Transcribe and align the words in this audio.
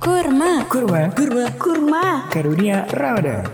Kurma. 0.00 0.64
Kurma, 0.64 1.12
kurma, 1.12 1.44
Kurma. 1.60 2.24
karunia 2.32 2.88
Ramadan. 2.96 3.44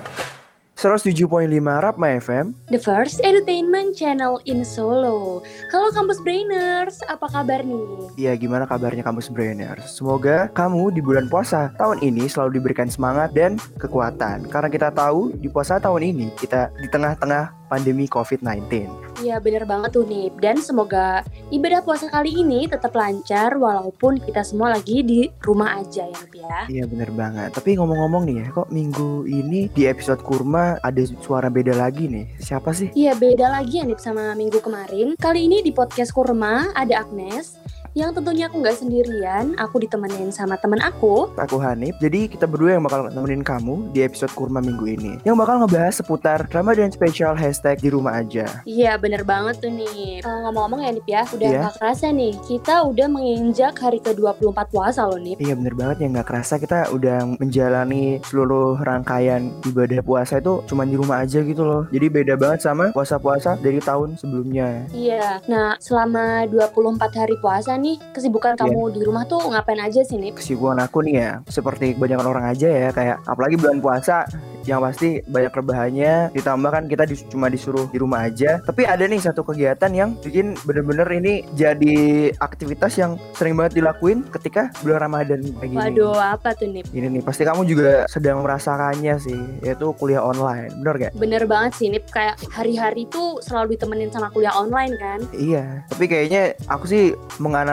107.5 0.78 1.26
Rapma 1.58 2.22
FM. 2.22 2.54
The 2.70 2.78
first 2.78 3.18
entertainment 3.26 3.98
channel 3.98 4.38
in 4.46 4.62
Solo. 4.62 5.42
Halo 5.74 5.88
Kampus 5.90 6.22
Brainers, 6.22 7.02
apa 7.10 7.26
kabar 7.26 7.66
nih? 7.66 7.82
Ya 8.14 8.32
gimana 8.38 8.62
kabarnya 8.62 9.02
kamu 9.02 9.26
Brainers? 9.34 9.98
Semoga 9.98 10.46
kamu 10.54 10.94
di 10.94 11.02
bulan 11.02 11.26
puasa 11.26 11.74
tahun 11.74 11.98
ini 12.06 12.30
selalu 12.30 12.62
diberikan 12.62 12.86
semangat 12.86 13.34
dan 13.34 13.58
kekuatan. 13.82 14.46
Karena 14.46 14.70
kita 14.70 14.94
tahu 14.94 15.34
di 15.34 15.50
puasa 15.50 15.82
tahun 15.82 16.14
ini 16.14 16.30
kita 16.38 16.70
di 16.78 16.86
tengah-tengah 16.86 17.65
pandemi 17.66 18.06
COVID-19. 18.06 18.88
Ya 19.24 19.40
bener 19.40 19.64
banget 19.64 19.96
tuh 19.96 20.04
nih. 20.04 20.28
Dan 20.38 20.60
semoga 20.60 21.24
ibadah 21.48 21.80
puasa 21.80 22.06
kali 22.12 22.42
ini 22.44 22.68
tetap 22.68 22.92
lancar 22.92 23.56
walaupun 23.56 24.20
kita 24.20 24.44
semua 24.44 24.76
lagi 24.76 25.00
di 25.00 25.28
rumah 25.40 25.80
aja 25.80 26.04
ya 26.04 26.16
Nip 26.20 26.34
ya. 26.36 26.58
Iya 26.68 26.84
bener 26.88 27.10
banget. 27.12 27.50
Tapi 27.56 27.80
ngomong-ngomong 27.80 28.22
nih 28.28 28.36
ya, 28.44 28.46
kok 28.52 28.68
minggu 28.68 29.24
ini 29.24 29.72
di 29.72 29.88
episode 29.88 30.20
kurma 30.20 30.76
ada 30.84 31.02
suara 31.20 31.48
beda 31.48 31.72
lagi 31.72 32.08
nih? 32.08 32.26
Siapa 32.40 32.76
sih? 32.76 32.92
Iya 32.92 33.16
beda 33.16 33.48
lagi 33.48 33.80
ya 33.80 33.84
Nip 33.88 34.00
sama 34.00 34.36
minggu 34.36 34.60
kemarin. 34.60 35.16
Kali 35.16 35.48
ini 35.48 35.64
di 35.64 35.72
podcast 35.72 36.12
Kurma 36.12 36.72
ada 36.76 37.02
Agnes. 37.02 37.65
Yang 37.96 38.20
tentunya 38.20 38.44
aku 38.44 38.60
nggak 38.60 38.76
sendirian, 38.76 39.56
aku 39.56 39.80
ditemenin 39.80 40.28
sama 40.28 40.60
teman 40.60 40.84
aku. 40.84 41.32
Aku 41.40 41.56
Hanif. 41.56 41.96
Jadi 41.96 42.28
kita 42.28 42.44
berdua 42.44 42.76
yang 42.76 42.84
bakal 42.84 43.08
nemenin 43.08 43.40
kamu 43.40 43.88
di 43.96 44.04
episode 44.04 44.28
kurma 44.36 44.60
minggu 44.60 44.84
ini. 44.84 45.16
Yang 45.24 45.36
bakal 45.40 45.64
ngebahas 45.64 46.04
seputar 46.04 46.44
Ramadan 46.52 46.92
Special 46.92 47.32
hashtag 47.32 47.80
di 47.80 47.88
rumah 47.88 48.20
aja. 48.20 48.60
Iya 48.68 49.00
bener 49.00 49.24
banget 49.24 49.64
tuh 49.64 49.72
nih. 49.72 50.20
Kalau 50.20 50.44
ngomong-ngomong 50.44 50.84
ya 50.84 50.90
Nip 50.92 51.08
ya, 51.08 51.24
udah 51.24 51.48
Iya. 51.48 51.60
nggak 51.64 51.74
kerasa 51.80 52.06
nih. 52.12 52.32
Kita 52.44 52.74
udah 52.84 53.06
menginjak 53.08 53.74
hari 53.80 53.98
ke-24 54.04 54.58
puasa 54.68 55.08
loh 55.08 55.16
Nip. 55.16 55.40
Iya 55.40 55.56
bener 55.56 55.72
banget 55.72 55.96
ya 56.04 56.06
nggak 56.20 56.28
kerasa 56.28 56.60
kita 56.60 56.92
udah 56.92 57.40
menjalani 57.40 58.20
seluruh 58.28 58.76
rangkaian 58.76 59.48
ibadah 59.64 60.04
puasa 60.04 60.36
itu 60.36 60.60
cuma 60.68 60.84
di 60.84 61.00
rumah 61.00 61.24
aja 61.24 61.40
gitu 61.40 61.64
loh. 61.64 61.88
Jadi 61.88 62.12
beda 62.12 62.36
banget 62.36 62.60
sama 62.60 62.92
puasa-puasa 62.92 63.56
dari 63.56 63.80
tahun 63.80 64.20
sebelumnya. 64.20 64.84
Iya, 64.92 65.40
nah 65.48 65.80
selama 65.80 66.44
24 66.44 67.24
hari 67.24 67.40
puasa 67.40 67.72
nih, 67.72 67.85
kesibukan 68.10 68.52
Iya. 68.52 68.60
kamu 68.62 68.80
di 68.90 69.00
rumah 69.02 69.24
tuh 69.24 69.40
ngapain 69.44 69.78
aja 69.78 70.02
sih 70.02 70.16
Nip? 70.16 70.36
Kesibukan 70.36 70.78
aku 70.80 70.98
nih 71.02 71.14
ya, 71.16 71.30
seperti 71.46 71.94
kebanyakan 71.94 72.26
orang 72.26 72.46
aja 72.48 72.68
ya, 72.68 72.88
kayak 72.90 73.22
apalagi 73.24 73.54
bulan 73.54 73.78
puasa 73.78 74.26
yang 74.66 74.82
pasti 74.82 75.22
banyak 75.22 75.54
rebahannya 75.54 76.34
ditambah 76.34 76.66
kan 76.68 76.84
kita 76.90 77.06
dis- 77.06 77.22
cuma 77.30 77.46
disuruh 77.46 77.86
di 77.86 78.02
rumah 78.02 78.26
aja 78.26 78.58
tapi 78.60 78.82
ada 78.82 79.06
nih 79.06 79.22
satu 79.22 79.46
kegiatan 79.46 79.94
yang 79.94 80.18
bikin 80.18 80.58
bener-bener 80.66 81.06
ini 81.14 81.46
jadi 81.54 81.94
aktivitas 82.36 82.98
yang 82.98 83.14
sering 83.32 83.54
banget 83.54 83.78
dilakuin 83.78 84.26
ketika 84.26 84.74
bulan 84.82 85.06
Ramadan 85.06 85.38
kayak 85.54 85.70
gini 85.70 85.78
Waduh, 85.78 86.18
apa 86.18 86.50
tuh 86.52 86.66
Nip? 86.66 86.90
ini 86.90 87.06
nih 87.06 87.22
pasti 87.22 87.46
kamu 87.46 87.62
juga 87.62 88.10
sedang 88.10 88.42
merasakannya 88.42 89.14
sih 89.22 89.38
yaitu 89.62 89.86
kuliah 89.94 90.18
online 90.18 90.74
bener 90.82 90.94
gak? 90.98 91.12
Bener 91.14 91.46
banget 91.46 91.72
sih 91.78 91.86
Nip, 91.86 92.10
kayak 92.10 92.34
hari-hari 92.50 93.06
tuh 93.06 93.38
selalu 93.38 93.78
ditemenin 93.78 94.10
sama 94.10 94.34
kuliah 94.34 94.50
online 94.50 94.98
kan? 94.98 95.22
Iya, 95.30 95.86
tapi 95.86 96.10
kayaknya 96.10 96.58
aku 96.66 96.90
sih 96.90 97.14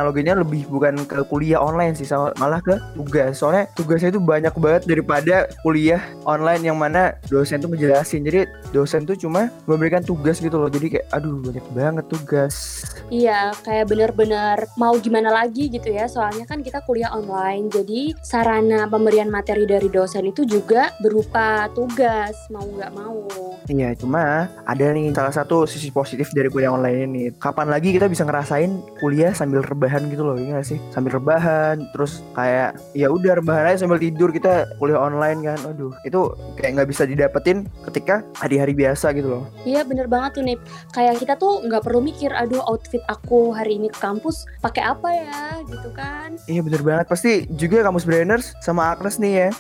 menganaloginya 0.04 0.44
lebih 0.44 0.68
bukan 0.68 1.08
ke 1.08 1.24
kuliah 1.32 1.64
online 1.64 1.96
sih, 1.96 2.04
sama- 2.04 2.36
malah 2.36 2.60
ke 2.60 2.76
tugas. 3.00 3.40
Soalnya 3.40 3.72
tugasnya 3.72 4.12
itu 4.12 4.20
banyak 4.20 4.52
banget 4.60 4.84
daripada 4.84 5.48
kuliah 5.64 6.04
online 6.28 6.68
yang 6.68 6.76
mana 6.76 7.16
dosen 7.32 7.64
tuh 7.64 7.72
ngejelasin. 7.72 8.28
Jadi 8.28 8.44
dosen 8.76 9.08
tuh 9.08 9.16
cuma 9.16 9.48
memberikan 9.64 10.04
tugas 10.04 10.44
gitu 10.44 10.60
loh. 10.60 10.68
Jadi 10.68 11.00
kayak 11.00 11.08
aduh 11.16 11.40
banyak 11.40 11.66
banget 11.72 12.06
tugas. 12.12 12.84
Iya, 13.08 13.54
kayak 13.64 13.94
bener-bener 13.94 14.68
mau 14.76 14.96
gimana 14.98 15.30
lagi 15.30 15.70
gitu 15.70 15.86
ya, 15.92 16.10
soalnya 16.10 16.50
kan 16.50 16.66
kita 16.66 16.82
kuliah 16.82 17.14
online, 17.14 17.70
jadi 17.70 18.16
sarana 18.26 18.90
pemberian 18.90 19.30
materi 19.30 19.70
dari 19.70 19.86
dosen 19.86 20.34
itu 20.34 20.48
juga 20.48 20.90
berupa 20.98 21.70
tugas, 21.78 22.34
mau 22.50 22.66
nggak 22.66 22.92
mau. 22.96 23.30
Iya, 23.70 23.94
cuma 24.00 24.50
ada 24.66 24.86
nih 24.90 25.14
salah 25.14 25.36
satu 25.36 25.70
sisi 25.70 25.94
positif 25.94 26.34
dari 26.34 26.50
kuliah 26.50 26.74
online 26.74 27.00
ini. 27.06 27.24
Kapan 27.38 27.70
lagi 27.70 27.94
kita 27.94 28.10
bisa 28.10 28.26
ngerasain 28.26 28.82
kuliah 28.98 29.36
sambil 29.36 29.62
rebahan 29.62 29.83
gitu 29.90 30.24
loh, 30.24 30.36
gak 30.38 30.68
sih? 30.68 30.80
Sambil 30.94 31.18
rebahan, 31.18 31.84
terus 31.92 32.24
kayak 32.38 32.78
ya 32.96 33.10
udah 33.10 33.42
rebahan 33.42 33.74
aja 33.74 33.84
sambil 33.84 34.00
tidur 34.00 34.30
kita 34.30 34.70
kuliah 34.78 35.02
online 35.02 35.44
kan. 35.44 35.60
Aduh, 35.68 35.92
itu 36.08 36.32
kayak 36.60 36.80
nggak 36.80 36.90
bisa 36.90 37.04
didapetin 37.04 37.68
ketika 37.90 38.24
hari-hari 38.38 38.72
biasa 38.78 39.12
gitu 39.18 39.28
loh. 39.28 39.44
Iya 39.68 39.84
bener 39.84 40.08
banget 40.08 40.40
tuh 40.40 40.44
Nip, 40.46 40.60
kayak 40.94 41.20
kita 41.20 41.34
tuh 41.36 41.66
nggak 41.66 41.84
perlu 41.84 42.00
mikir, 42.00 42.32
aduh 42.32 42.62
outfit 42.64 43.02
aku 43.10 43.52
hari 43.52 43.82
ini 43.82 43.90
ke 43.90 44.00
kampus 44.00 44.46
pakai 44.64 44.84
apa 44.86 45.10
ya, 45.12 45.42
gitu 45.68 45.90
kan? 45.92 46.38
Iya 46.46 46.62
bener 46.64 46.82
banget. 46.86 47.06
Pasti 47.10 47.48
juga 47.58 47.84
kamu 47.84 48.00
Brainers 48.04 48.54
sama 48.62 48.94
Agnes 48.94 49.18
nih 49.18 49.48
ya. 49.48 49.52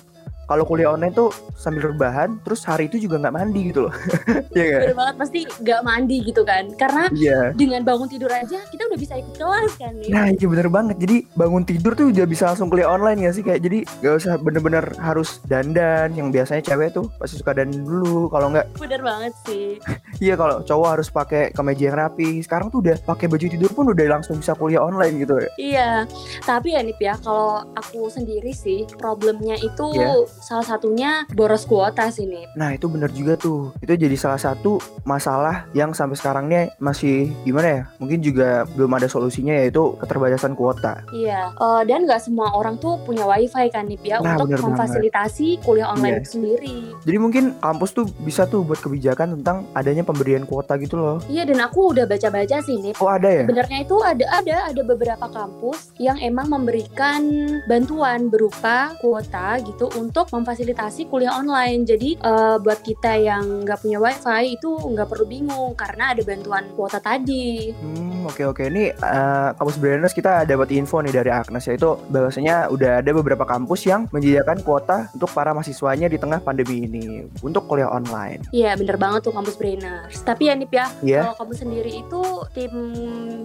Kalau 0.53 0.69
kuliah 0.69 0.93
online 0.93 1.09
tuh 1.09 1.33
sambil 1.57 1.89
rebahan, 1.89 2.37
terus 2.45 2.61
hari 2.61 2.85
itu 2.85 3.01
juga 3.01 3.17
nggak 3.17 3.33
mandi 3.33 3.73
gitu 3.73 3.89
loh. 3.89 3.93
Iya 4.53 4.63
gak? 4.69 4.81
Bener 4.85 4.93
banget 4.93 5.15
pasti 5.17 5.39
nggak 5.49 5.81
mandi 5.81 6.17
gitu 6.21 6.45
kan, 6.45 6.69
karena 6.77 7.09
Iya. 7.09 7.39
dengan 7.57 7.81
bangun 7.81 8.05
tidur 8.05 8.29
aja 8.29 8.61
kita 8.69 8.85
udah 8.85 8.99
bisa 9.01 9.17
ikut 9.17 9.33
kelas 9.33 9.71
kan 9.75 9.97
Nip. 9.97 10.13
Nah 10.13 10.29
iya 10.29 10.45
bener 10.45 10.69
banget 10.69 10.95
Jadi 11.01 11.17
bangun 11.33 11.65
tidur 11.65 11.97
tuh 11.97 12.13
udah 12.13 12.25
bisa 12.29 12.53
langsung 12.53 12.69
kuliah 12.69 12.85
online 12.85 13.25
gak 13.25 13.33
sih 13.33 13.41
Kayak 13.41 13.61
jadi 13.63 13.79
gak 13.99 14.13
usah 14.13 14.33
bener-bener 14.37 14.85
harus 14.99 15.41
dandan 15.43 16.13
Yang 16.13 16.27
biasanya 16.31 16.61
cewek 16.61 16.89
tuh 16.91 17.09
pasti 17.17 17.41
suka 17.41 17.57
dandan 17.57 17.81
dulu 17.81 18.29
Kalau 18.29 18.53
nggak 18.53 18.65
Bener 18.77 19.01
banget 19.01 19.33
sih. 19.43 19.81
Iya 20.21 20.37
kalau 20.37 20.61
cowok 20.61 20.87
harus 20.93 21.07
pakai 21.09 21.49
kemeja 21.49 21.89
yang 21.89 21.97
rapi 21.97 22.45
Sekarang 22.45 22.69
tuh 22.69 22.79
udah 22.79 22.93
pakai 23.01 23.25
baju 23.25 23.45
tidur 23.49 23.71
pun 23.73 23.89
udah 23.89 24.05
langsung 24.05 24.37
bisa 24.37 24.53
kuliah 24.53 24.85
online 24.85 25.17
gitu 25.17 25.33
ya 25.35 25.49
Iya, 25.57 25.89
tapi 26.45 26.77
ya 26.77 26.85
Nip 26.85 27.01
ya, 27.01 27.17
kalau 27.17 27.65
aku 27.73 28.05
sendiri 28.07 28.53
sih 28.53 28.85
problemnya 28.95 29.57
itu 29.57 29.89
Iya. 29.89 30.29
Salah 30.43 30.67
satunya 30.67 31.23
boros 31.31 31.63
kuota 31.63 32.07
sih 32.07 32.23
Nip. 32.23 32.51
Nah 32.53 32.71
itu 32.71 32.85
bener 32.85 33.07
juga 33.09 33.33
tuh 33.35 33.71
Itu 33.79 33.95
jadi 33.95 34.13
salah 34.13 34.35
satu 34.35 34.77
masalah 35.03 35.65
yang 35.71 35.91
sampai 35.91 36.13
sekarang 36.13 36.45
nih 36.45 36.67
masih 36.77 37.15
gimana 37.41 37.67
ya 37.69 37.81
Mungkin 37.97 38.19
juga 38.19 38.49
belum 38.69 38.91
ada 38.91 39.07
solusinya 39.07 39.55
yaitu 39.55 39.95
keterbatasan 39.97 40.53
kuota 40.53 40.99
Iya, 41.09 41.49
eh, 41.51 41.81
dan 41.85 42.03
nggak 42.03 42.19
semua 42.21 42.51
orang 42.51 42.75
tuh 42.75 42.99
punya 43.01 43.23
wifi 43.23 43.69
kan 43.69 43.85
Nip 43.85 44.01
ya 44.01 44.19
Nah, 44.19 44.35
untuk 44.35 44.51
banget. 44.51 44.67
memfasilitasi 44.67 45.63
kuliah 45.63 45.87
online 45.87 46.01
Iya. 46.13 46.19
itu 46.19 46.29
sendiri. 46.33 46.75
Jadi 47.01 47.17
mungkin 47.17 47.43
kampus 47.57 47.91
tuh 47.93 48.05
bisa 48.19 48.43
tuh 48.43 48.61
buat 48.61 48.77
kebijakan 48.77 49.39
tentang 49.39 49.63
adanya 49.73 50.03
pemberian 50.03 50.43
kuota 50.43 50.75
gitu 50.75 50.95
loh 50.95 51.17
Iya, 51.25 51.45
dan 51.45 51.61
aku 51.61 51.93
udah 51.93 52.03
baca-baca 52.03 52.59
sih 52.59 52.75
Nip. 52.77 52.99
Oh 52.99 53.07
ada 53.07 53.25
ya? 53.25 53.43
Sebenarnya 53.43 53.77
itu 53.79 53.95
ada 53.97 54.25
ada 54.33 54.55
ada 54.67 54.81
beberapa 54.83 55.25
kampus 55.25 55.95
yang 55.97 56.19
emang 56.19 56.49
memberikan 56.49 57.21
bantuan 57.63 58.27
berupa 58.27 58.73
kuota 58.97 59.59
gitu 59.59 59.87
untuk 59.95 60.22
memfasilitasi 60.29 61.07
kuliah 61.07 61.35
online. 61.35 61.83
Jadi 61.83 62.15
eh, 62.15 62.55
buat 62.59 62.79
kita 62.79 63.17
yang 63.17 63.65
nggak 63.65 63.79
punya 63.81 63.97
wifi 63.97 64.55
itu 64.55 64.69
nggak 64.69 65.07
perlu 65.09 65.25
bingung 65.25 65.73
karena 65.73 66.13
ada 66.13 66.21
bantuan 66.21 66.69
kuota 66.75 66.99
tadi. 66.99 67.73
Hmm, 67.73 68.27
oke 68.27 68.43
oke. 68.45 68.63
Ini 68.63 68.93
eh, 68.93 69.49
kampus 69.57 69.77
Brainers 69.77 70.13
kita 70.13 70.45
dapat 70.45 70.69
info 70.71 71.01
nih 71.01 71.13
dari 71.13 71.31
Agnes 71.33 71.65
yaitu 71.65 71.97
bahwasanya 72.07 72.69
udah 72.69 73.01
ada 73.01 73.11
beberapa 73.11 73.43
kampus 73.43 73.87
yang 73.87 74.05
menyediakan 74.11 74.61
kuota 74.61 75.09
untuk 75.11 75.31
para 75.31 75.51
mahasiswanya 75.51 76.05
di 76.05 76.19
tengah 76.19 76.37
pandemi 76.39 76.85
ini 76.85 77.25
untuk 77.41 77.65
kuliah 77.65 77.89
online. 77.89 78.45
Iya 78.53 78.77
bener 78.77 78.99
banget 78.99 79.25
tuh 79.25 79.33
kampus 79.33 79.57
Brainers. 79.57 80.21
Tapi 80.21 80.51
ya 80.51 80.53
Nip 80.53 80.69
ya, 80.69 80.85
Iya. 81.01 81.21
kalau 81.25 81.35
kamu 81.41 81.53
sendiri 81.57 81.91
itu 82.05 82.21
tim 82.53 82.73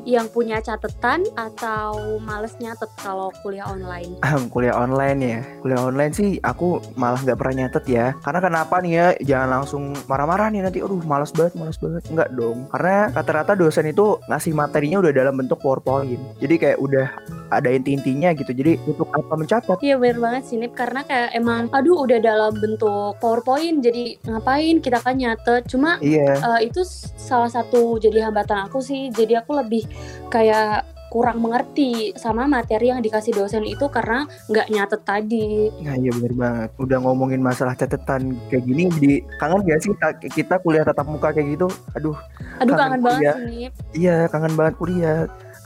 yang 0.05 0.27
punya 0.28 0.61
catatan 0.61 1.25
atau 1.33 2.19
males 2.21 2.53
nyatet 2.59 2.91
kalau 3.00 3.33
kuliah 3.41 3.65
online? 3.65 4.21
Kuliah 4.53 4.77
online 4.77 5.19
ya. 5.22 5.41
Kuliah 5.62 5.81
online 5.81 6.12
sih 6.12 6.37
aku 6.43 6.68
malah 6.95 7.21
nggak 7.21 7.39
pernah 7.39 7.55
nyatet 7.65 7.84
ya. 7.89 8.06
Karena 8.21 8.41
kenapa 8.41 8.75
nih 8.84 8.93
ya? 8.93 9.06
Jangan 9.25 9.49
langsung 9.61 9.83
marah-marah 10.05 10.49
nih 10.53 10.61
nanti. 10.65 10.79
Aduh, 10.84 11.01
malas 11.03 11.33
banget, 11.33 11.56
malas 11.56 11.81
banget. 11.81 12.03
Enggak 12.12 12.29
dong. 12.37 12.69
Karena 12.69 13.09
rata-rata 13.11 13.53
dosen 13.56 13.89
itu 13.89 14.21
ngasih 14.29 14.53
materinya 14.53 14.99
udah 15.01 15.12
dalam 15.12 15.34
bentuk 15.34 15.59
PowerPoint. 15.59 16.21
Jadi 16.39 16.55
kayak 16.56 16.79
udah 16.79 17.06
ada 17.49 17.69
inti-intinya 17.73 18.37
gitu. 18.37 18.53
Jadi 18.53 18.77
untuk 18.84 19.09
apa 19.11 19.33
mencatat? 19.33 19.77
Iya 19.81 19.97
bener 19.97 20.19
banget 20.21 20.43
sih 20.45 20.56
Nip 20.59 20.77
karena 20.77 21.01
kayak 21.01 21.33
emang 21.33 21.73
aduh 21.73 22.05
udah 22.05 22.19
dalam 22.20 22.53
bentuk 22.59 23.17
PowerPoint 23.19 23.81
jadi 23.81 24.21
ngapain 24.26 24.82
kita 24.82 24.99
kan 25.00 25.17
nyatet 25.17 25.64
cuma 25.64 25.97
Iya. 26.03 26.37
eh, 26.37 26.61
itu 26.69 26.85
salah 27.17 27.49
satu 27.49 27.97
jadi 27.97 28.29
hambatan 28.29 28.69
aku 28.69 28.82
sih 28.82 29.09
jadi 29.09 29.41
aku 29.41 29.56
lebih 29.64 29.87
kayak 30.29 30.85
kurang 31.08 31.40
mengerti 31.40 32.12
sama 32.14 32.44
materi 32.44 32.93
yang 32.93 33.00
dikasih 33.00 33.32
dosen 33.32 33.64
itu 33.64 33.88
karena 33.88 34.28
nggak 34.49 34.69
nyatet 34.69 35.00
tadi. 35.05 35.72
Nah 35.81 35.96
iya 35.96 36.12
bener 36.12 36.34
banget. 36.37 36.70
Udah 36.76 36.99
ngomongin 37.00 37.40
masalah 37.40 37.72
catatan 37.72 38.37
kayak 38.52 38.64
gini 38.64 38.84
Jadi 38.88 39.14
kangen 39.40 39.60
gak 39.64 39.81
sih 39.81 39.93
ta- 39.96 40.16
kita 40.16 40.55
kuliah 40.60 40.84
tatap 40.84 41.08
muka 41.08 41.32
kayak 41.32 41.56
gitu? 41.56 41.69
Aduh 41.96 42.16
aduh 42.58 42.75
Kangen 42.75 42.99
kangen 42.99 43.02
banget 43.06 43.34
sih 43.38 43.64
iya 43.94 44.26
kangen 44.26 44.55
banget 44.58 44.75
kuliah 44.78 45.19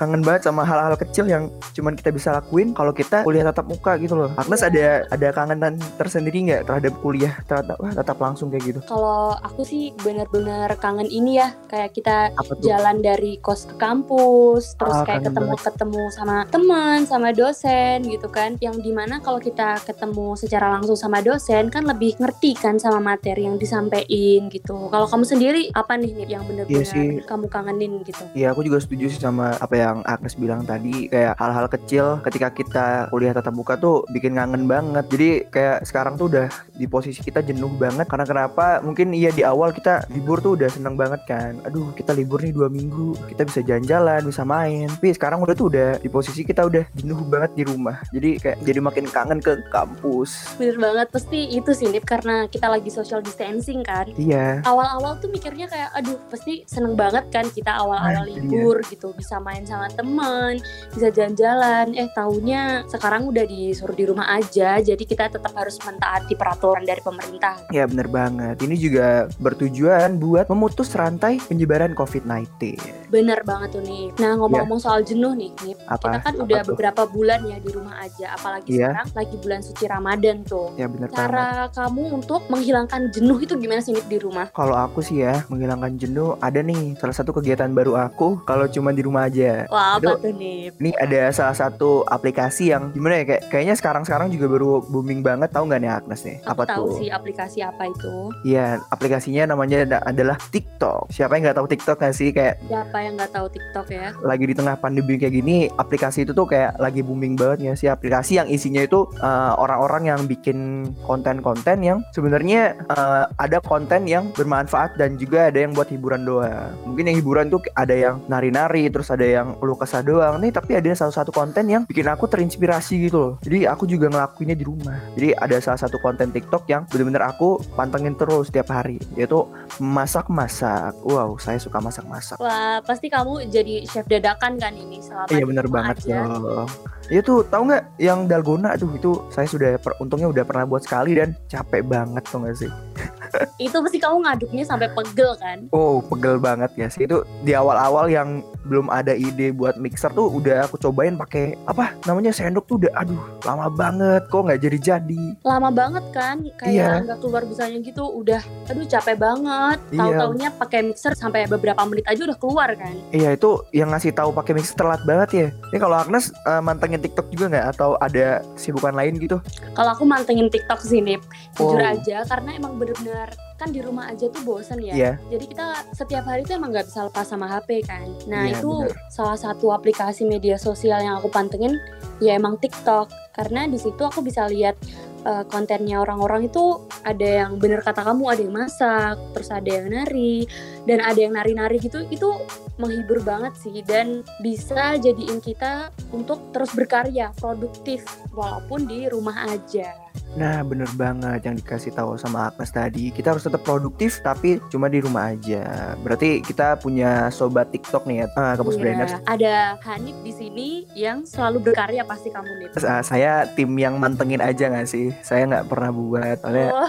kangen 0.03 0.27
banget 0.27 0.51
sama 0.51 0.67
hal-hal 0.67 0.99
kecil 0.99 1.31
yang 1.31 1.47
cuman 1.79 1.95
kita 1.95 2.11
bisa 2.11 2.35
lakuin 2.35 2.75
kalau 2.75 2.91
kita 2.91 3.23
kuliah 3.23 3.47
tatap 3.47 3.71
muka 3.71 3.95
gitu 4.03 4.19
loh. 4.19 4.35
Agnes 4.35 4.67
ada 4.67 5.07
ada 5.07 5.29
kangenan 5.31 5.79
tersendiri 5.95 6.43
nggak 6.51 6.67
terhadap 6.67 6.93
kuliah 6.99 7.39
tatap 7.47 7.79
wah, 7.79 7.95
tatap 7.95 8.19
langsung 8.19 8.51
kayak 8.51 8.75
gitu? 8.75 8.81
Kalau 8.91 9.39
aku 9.39 9.63
sih 9.63 9.95
benar-benar 10.03 10.75
kangen 10.83 11.07
ini 11.07 11.39
ya, 11.39 11.55
kayak 11.71 11.95
kita 11.95 12.35
jalan 12.59 12.99
dari 12.99 13.39
kos 13.39 13.71
ke 13.71 13.79
kampus, 13.79 14.75
terus 14.75 14.99
Ah, 14.99 15.07
kayak 15.07 15.23
kangen 15.23 15.27
ketemu-ketemu 15.31 16.03
sama 16.11 16.37
teman, 16.51 16.99
sama 17.07 17.29
dosen 17.31 18.03
gitu 18.03 18.27
kan. 18.27 18.59
Yang 18.59 18.83
di 18.83 18.91
mana 18.91 19.23
kalau 19.23 19.39
kita 19.39 19.79
ketemu 19.87 20.35
secara 20.35 20.67
langsung 20.75 20.99
sama 20.99 21.23
dosen 21.23 21.71
kan 21.71 21.87
lebih 21.87 22.19
ngerti 22.19 22.59
kan 22.59 22.83
sama 22.83 22.99
materi 22.99 23.47
yang 23.47 23.55
disampaikan 23.55 24.51
gitu. 24.51 24.91
Kalau 24.91 25.07
kamu 25.07 25.25
sendiri 25.25 25.63
apa 25.79 25.95
nih 25.95 26.27
yang 26.27 26.43
benar-benar 26.43 26.83
Iya 26.83 27.23
kamu 27.29 27.47
kangenin 27.47 27.93
gitu? 28.03 28.25
Iya 28.35 28.51
aku 28.51 28.67
juga 28.67 28.83
setuju 28.83 29.07
sih 29.13 29.21
sama 29.21 29.55
apa 29.61 29.75
yang 29.93 30.01
Agnes 30.09 30.35
bilang 30.41 30.65
tadi 30.65 31.13
kayak 31.13 31.37
hal-hal 31.37 31.67
kecil 31.69 32.07
ketika 32.25 32.49
kita 32.49 32.87
kuliah 33.13 33.37
tatap 33.37 33.53
muka 33.53 33.77
tuh 33.77 34.09
bikin 34.09 34.41
kangen 34.41 34.65
banget. 34.65 35.05
Jadi 35.13 35.31
kayak 35.53 35.85
sekarang 35.85 36.17
tuh 36.17 36.33
udah 36.33 36.49
di 36.83 36.91
posisi 36.91 37.23
kita 37.23 37.47
jenuh 37.47 37.71
banget 37.79 38.11
karena 38.11 38.27
kenapa? 38.27 38.83
Mungkin 38.83 39.15
iya 39.15 39.31
di 39.31 39.47
awal 39.47 39.71
kita 39.71 40.11
libur 40.11 40.43
tuh 40.43 40.59
udah 40.59 40.67
seneng 40.67 40.99
banget 40.99 41.23
kan. 41.31 41.63
Aduh 41.63 41.95
kita 41.95 42.11
libur 42.11 42.43
nih 42.43 42.51
dua 42.51 42.67
minggu 42.67 43.15
kita 43.31 43.47
bisa 43.47 43.63
jalan-jalan 43.63 44.27
bisa 44.27 44.43
main. 44.43 44.91
Tapi 44.91 45.15
sekarang 45.15 45.39
udah 45.47 45.55
tuh 45.55 45.71
udah 45.71 46.03
di 46.03 46.11
posisi 46.11 46.43
kita 46.43 46.67
udah 46.67 46.83
jenuh 46.99 47.23
banget 47.31 47.55
di 47.55 47.63
rumah. 47.63 48.03
Jadi 48.11 48.43
kayak 48.43 48.59
jadi 48.67 48.81
makin 48.83 49.07
kangen 49.07 49.39
ke 49.39 49.63
kampus. 49.71 50.59
Bener 50.59 50.75
banget, 50.83 51.07
pasti 51.15 51.55
itu 51.55 51.71
sih 51.71 51.87
Nip, 51.87 52.03
karena 52.03 52.51
kita 52.51 52.67
lagi 52.67 52.91
social 52.91 53.23
distancing 53.23 53.87
kan. 53.87 54.11
iya. 54.19 54.59
Awal-awal 54.67 55.23
tuh 55.23 55.31
mikirnya 55.31 55.71
kayak 55.71 55.95
aduh 55.95 56.19
pasti 56.27 56.67
seneng 56.67 56.99
banget 56.99 57.31
kan 57.31 57.47
kita 57.47 57.71
awal-awal 57.79 58.25
Nah, 58.25 58.27
itu 58.27 58.43
libur 58.43 58.83
gitu. 58.91 59.15
Bisa 59.15 59.39
main 59.39 59.63
sama 59.63 59.87
teman 59.93 60.59
bisa 60.91 61.13
jalan-jalan. 61.15 61.95
Eh 61.95 62.09
taunya 62.17 62.83
sekarang 62.91 63.29
udah 63.29 63.45
disuruh 63.47 63.95
di 63.95 64.05
rumah 64.09 64.27
aja 64.33 64.81
jadi 64.81 65.03
kita 65.05 65.29
tetap 65.29 65.53
harus 65.53 65.77
mentaati 65.85 66.35
peraturan 66.35 66.72
dari 66.81 67.01
pemerintah 67.01 67.55
Ya 67.69 67.85
bener 67.85 68.09
banget. 68.09 68.57
Ini 68.59 68.75
juga 68.75 69.07
bertujuan 69.37 70.17
buat 70.17 70.47
memutus 70.47 70.89
rantai 70.93 71.37
penyebaran 71.43 71.93
COVID-19. 71.93 72.81
bener 73.07 73.45
banget 73.45 73.77
tuh 73.77 73.83
nih 73.83 74.09
nah 74.17 74.33
ngomong-ngomong 74.35 74.81
soal 74.81 75.05
jenuh 75.05 75.37
nih 75.37 75.53
Iya. 75.63 75.77
Apa? 75.85 76.09
kita 76.09 76.19
kan 76.23 76.33
Apa 76.33 76.43
udah 76.43 76.59
tuh? 76.59 76.69
beberapa 76.73 77.03
bulan 77.05 77.41
ya 77.45 77.57
di 77.59 77.71
rumah 77.71 78.01
aja 78.01 78.27
apalagi 78.33 78.73
Iya. 78.73 78.89
sekarang 78.89 79.09
lagi 79.13 79.37
bulan 79.37 79.61
suci 79.61 79.85
Ramadan 79.85 80.37
tuh 80.43 80.67
Ya 80.73 80.89
bener 80.89 81.09
banget. 81.09 81.21
cara 81.29 81.47
kamu 81.71 82.03
untuk 82.15 82.41
menghilangkan 82.49 83.13
jenuh 83.13 83.37
itu 83.37 83.53
gimana 83.55 83.81
sih 83.81 83.93
di 84.03 84.17
rumah 84.17 84.49
Kalau 84.51 84.73
aku 84.75 85.01
sih 85.01 85.21
ya 85.21 85.45
menghilangkan 85.47 85.93
jenuh 85.95 86.41
ada 86.41 86.57
nih 86.59 86.97
salah 86.97 87.13
satu 87.13 87.31
kegiatan 87.35 87.69
baru 87.69 88.01
aku 88.01 88.41
kalau 88.43 88.65
cuma 88.67 88.91
di 88.91 89.05
rumah 89.05 89.29
aja. 89.29 89.69
wah 89.69 90.01
apa 90.01 90.09
Aduh. 90.09 90.17
tuh 90.19 90.33
Nip 90.33 90.73
Ini 90.75 90.91
ada 90.97 91.21
salah 91.31 91.53
satu 91.55 92.09
aplikasi 92.09 92.73
yang 92.73 92.91
gimana 92.91 93.21
ya 93.21 93.25
kayak 93.29 93.43
kayaknya 93.51 93.75
sekarang-sekarang 93.77 94.33
juga 94.33 94.47
baru 94.49 94.81
booming 94.83 95.21
banget 95.21 95.53
tahu 95.53 95.69
nggak 95.69 95.81
nih 95.81 95.93
Agnes 95.93 96.21
nih? 96.23 96.41
Aku 96.53 96.63
apa 96.63 96.73
tahu 96.73 96.85
tuh? 96.87 96.97
sih 97.01 97.09
aplikasi 97.09 97.59
apa 97.65 97.89
itu. 97.89 98.15
Iya 98.45 98.81
aplikasinya 98.93 99.43
namanya 99.53 99.85
ada- 99.85 100.05
adalah 100.05 100.37
TikTok. 100.39 101.11
Siapa 101.11 101.37
yang 101.37 101.51
nggak 101.51 101.59
tahu 101.59 101.69
TikTok 101.69 101.97
nggak 101.99 102.15
sih? 102.15 102.29
Kayak 102.31 102.55
siapa 102.69 102.97
yang 103.01 103.15
nggak 103.17 103.33
tahu 103.33 103.47
TikTok 103.49 103.87
ya? 103.91 104.09
lagi 104.23 104.45
di 104.45 104.55
tengah 104.55 104.77
pandemi 104.79 105.17
kayak 105.17 105.35
gini 105.35 105.57
aplikasi 105.79 106.25
itu 106.29 106.33
tuh 106.37 106.47
kayak 106.47 106.77
lagi 106.79 107.01
booming 107.01 107.35
banget 107.35 107.59
ya 107.67 107.73
sih? 107.79 107.89
Aplikasi 107.89 108.39
yang 108.43 108.49
isinya 108.49 108.83
itu 108.85 109.09
uh, 109.21 109.57
orang-orang 109.57 110.13
yang 110.13 110.21
bikin 110.27 110.89
konten-konten 111.07 111.81
yang 111.81 111.99
sebenarnya 112.13 112.77
uh, 112.93 113.31
ada 113.39 113.59
konten 113.63 114.05
yang 114.05 114.29
bermanfaat 114.35 114.99
dan 114.99 115.17
juga 115.17 115.49
ada 115.49 115.63
yang 115.63 115.73
buat 115.73 115.89
hiburan 115.89 116.27
doang. 116.27 116.75
Mungkin 116.85 117.09
yang 117.09 117.17
hiburan 117.19 117.47
tuh 117.49 117.63
ada 117.79 117.95
yang 117.95 118.21
nari-nari 118.27 118.91
terus 118.91 119.09
ada 119.09 119.25
yang 119.25 119.55
lu 119.63 119.79
kesah 119.79 120.03
doang. 120.03 120.43
Nih 120.43 120.51
tapi 120.51 120.75
ada 120.77 120.93
salah 120.93 121.15
satu 121.15 121.31
konten 121.31 121.71
yang 121.71 121.87
bikin 121.87 122.07
aku 122.11 122.27
terinspirasi 122.27 123.09
gitu 123.09 123.17
loh. 123.17 123.33
Jadi 123.41 123.65
aku 123.65 123.87
juga 123.87 124.11
ngelakuinnya 124.11 124.57
di 124.59 124.65
rumah. 124.67 124.99
Jadi 125.15 125.33
ada 125.39 125.57
salah 125.63 125.81
satu 125.81 125.97
konten 126.03 126.29
TikTok 126.35 126.42
yang 126.65 126.83
bener-bener 126.87 127.23
aku 127.23 127.57
pantengin 127.73 128.13
terus 128.13 128.49
setiap 128.49 128.69
hari 128.69 128.97
yaitu 129.15 129.43
masak-masak 129.79 130.93
wow 131.03 131.35
saya 131.37 131.57
suka 131.57 131.79
masak-masak 131.79 132.37
Wah, 132.37 132.83
pasti 132.83 133.07
kamu 133.07 133.49
jadi 133.49 133.85
chef 133.85 134.05
dadakan 134.05 134.59
kan 134.59 134.73
ini 134.73 134.99
selama 134.99 135.29
Iya 135.29 135.45
bener 135.45 135.67
banget 135.67 135.97
aja. 136.05 136.27
loh. 136.29 136.67
Iya 137.07 137.21
tuh 137.21 137.45
tahu 137.45 137.63
nggak 137.67 137.83
yang 137.99 138.27
dalgona 138.27 138.75
tuh 138.75 138.91
itu 138.93 139.11
saya 139.29 139.45
sudah 139.45 139.77
per- 139.77 139.97
untungnya 139.99 140.29
udah 140.29 140.45
pernah 140.45 140.65
buat 140.65 140.83
sekali 140.83 141.15
dan 141.15 141.37
capek 141.47 141.83
banget 141.83 142.23
tuh 142.25 142.39
nggak 142.41 142.57
sih? 142.57 142.71
Itu 143.57 143.81
pasti 143.81 143.99
kamu 143.99 144.23
ngaduknya 144.23 144.65
sampai 144.65 144.89
pegel 144.91 145.33
kan? 145.37 145.59
Oh 145.71 146.01
pegel 146.03 146.37
banget 146.37 146.71
ya 146.77 146.89
sih 146.89 147.05
itu 147.05 147.21
di 147.43 147.53
awal-awal 147.53 148.07
yang 148.07 148.41
belum 148.63 148.87
ada 148.89 149.13
ide 149.13 149.51
buat 149.51 149.75
mixer 149.75 150.13
tuh 150.13 150.31
udah 150.31 150.65
aku 150.65 150.79
cobain 150.79 151.19
pakai 151.19 151.59
apa 151.67 151.99
namanya 152.07 152.31
sendok 152.31 152.65
tuh 152.65 152.79
udah 152.79 152.93
aduh 152.95 153.19
lama 153.43 153.67
banget 153.69 154.23
kok 154.29 154.43
nggak 154.43 154.61
jadi 154.61 154.79
jadi. 154.79 155.25
Lama 155.43 155.69
banget 155.69 156.05
kan? 156.15 156.37
Iya. 156.43 156.55
Kayak 156.57 157.11
nggak 157.11 157.19
keluar 157.19 157.43
busanya 157.43 157.79
gitu. 157.81 158.05
Udah, 158.07 158.41
aduh 158.69 158.87
capek 158.87 159.17
banget. 159.19 159.79
Iya. 159.91 159.99
Tahu-taunya 159.99 160.49
pakai 160.55 160.81
mixer 160.85 161.13
sampai 161.13 161.51
beberapa 161.51 161.83
menit 161.85 162.07
aja 162.07 162.23
udah 162.23 162.39
keluar 162.39 162.69
kan? 162.79 162.95
Iya 163.11 163.35
itu 163.35 163.51
yang 163.75 163.91
ngasih 163.91 164.15
tahu 164.15 164.31
pakai 164.31 164.53
mixer 164.55 164.79
telat 164.79 165.03
banget 165.03 165.31
ya. 165.35 165.49
Ini 165.75 165.79
kalau 165.79 165.97
Agnes 165.99 166.31
eh, 166.33 166.63
mantengin 166.63 167.03
TikTok 167.03 167.27
juga 167.31 167.45
nggak 167.51 167.67
atau 167.77 167.91
ada 167.99 168.41
sibukan 168.55 168.95
lain 168.95 169.19
gitu? 169.19 169.43
Kalau 169.75 169.91
aku 169.91 170.05
mantengin 170.07 170.47
TikTok 170.47 170.81
sih, 170.83 171.03
Nip. 171.03 171.23
Jujur 171.59 171.81
Oh. 171.83 171.91
aja, 171.93 172.23
karena 172.29 172.55
emang 172.55 172.79
bener-bener 172.79 173.22
kan 173.63 173.71
di 173.71 173.79
rumah 173.79 174.11
aja 174.11 174.27
tuh 174.27 174.43
bosen 174.43 174.83
ya. 174.83 174.95
Iya. 174.95 175.13
Jadi 175.31 175.45
kita 175.55 175.87
setiap 175.95 176.27
hari 176.27 176.43
tuh 176.43 176.59
emang 176.59 176.75
nggak 176.75 176.91
bisa 176.91 177.07
lepas 177.07 177.27
sama 177.31 177.47
HP 177.47 177.87
kan. 177.87 178.11
Nah 178.27 178.51
Iya, 178.51 178.59
itu 178.59 178.91
bener. 178.91 178.99
salah 179.07 179.39
satu 179.39 179.71
aplikasi 179.71 180.27
media 180.27 180.59
sosial 180.59 180.99
yang 180.99 181.23
aku 181.23 181.31
pantengin 181.31 181.79
ya 182.19 182.35
emang 182.35 182.59
TikTok. 182.59 183.07
Karena 183.33 183.71
di 183.71 183.79
situ 183.79 184.03
aku 184.03 184.21
bisa 184.21 184.51
lihat 184.51 184.75
eh, 185.23 185.45
kontennya 185.47 186.03
orang-orang 186.03 186.51
itu 186.51 186.83
ada 187.07 187.47
yang 187.47 187.63
bener 187.63 187.79
kata 187.87 188.03
kamu 188.03 188.35
ada 188.35 188.43
yang 188.43 188.55
masak, 188.59 189.17
terus 189.31 189.49
ada 189.55 189.71
yang 189.71 189.87
nari, 189.95 190.51
dan 190.83 190.99
ada 190.99 191.19
yang 191.23 191.39
nari-nari 191.39 191.79
gitu. 191.79 192.03
Itu 192.11 192.43
menghibur 192.83 193.23
banget 193.23 193.55
sih 193.63 193.87
dan 193.87 194.27
bisa 194.43 194.99
jadiin 194.99 195.39
kita 195.39 195.95
untuk 196.11 196.51
terus 196.51 196.75
berkarya, 196.75 197.31
produktif 197.39 198.03
walaupun 198.35 198.91
di 198.91 199.07
rumah 199.07 199.47
aja. 199.47 200.12
Nah 200.33 200.65
bener 200.65 200.89
banget 200.93 201.45
yang 201.45 201.57
dikasih 201.57 201.93
tahu 201.93 202.17
sama 202.17 202.49
Agnes 202.49 202.73
tadi 202.73 203.13
Kita 203.13 203.37
harus 203.37 203.45
tetap 203.45 203.61
produktif 203.61 204.17
tapi 204.21 204.57
cuma 204.69 204.89
di 204.89 204.99
rumah 204.99 205.33
aja 205.33 205.93
Berarti 206.01 206.41
kita 206.41 206.81
punya 206.81 207.29
sobat 207.29 207.69
TikTok 207.69 208.09
nih 208.09 208.25
ya 208.25 208.27
ah, 208.35 208.57
Kampus 208.57 208.75
Iya, 208.75 208.83
Brainers 208.83 209.13
Ada 209.25 209.55
Hanif 209.85 210.17
di 210.21 210.33
sini 210.33 210.69
yang 210.93 211.23
selalu 211.23 211.69
berkarya 211.69 212.01
pasti 212.03 212.33
kamu 212.33 212.49
nih. 212.49 212.69
Ah, 212.81 213.05
Saya 213.05 213.45
tim 213.53 213.77
yang 213.77 214.01
mantengin 214.01 214.41
aja 214.41 214.69
gak 214.69 214.89
sih 214.89 215.13
Saya 215.21 215.45
nggak 215.45 215.69
pernah 215.69 215.93
buat 215.93 216.37
Soalnya 216.41 216.69
Oh, 216.73 216.89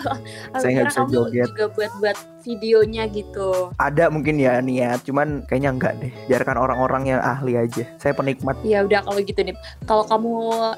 saya 0.56 0.72
nggak 0.74 0.88
bisa 0.88 1.00
kamu 1.04 1.12
joget. 1.12 1.48
juga 1.52 1.66
buat-buat 1.70 2.18
videonya 2.44 3.08
gitu. 3.08 3.72
ada 3.80 4.12
mungkin 4.12 4.36
ya 4.36 4.60
niat 4.60 5.04
Cuman 5.08 5.48
kayaknya 5.48 5.72
enggak 5.72 5.94
deh 6.00 6.12
Biarkan 6.28 6.60
orang-orang 6.60 7.16
yang 7.16 7.22
ahli 7.24 7.56
aja 7.56 7.84
Saya 7.96 8.12
penikmat 8.12 8.56
Ya 8.64 8.84
udah 8.84 9.04
kalau 9.04 9.20
gitu 9.20 9.40
nih. 9.44 9.56
Kalau 9.84 10.04
kamu 10.04 10.32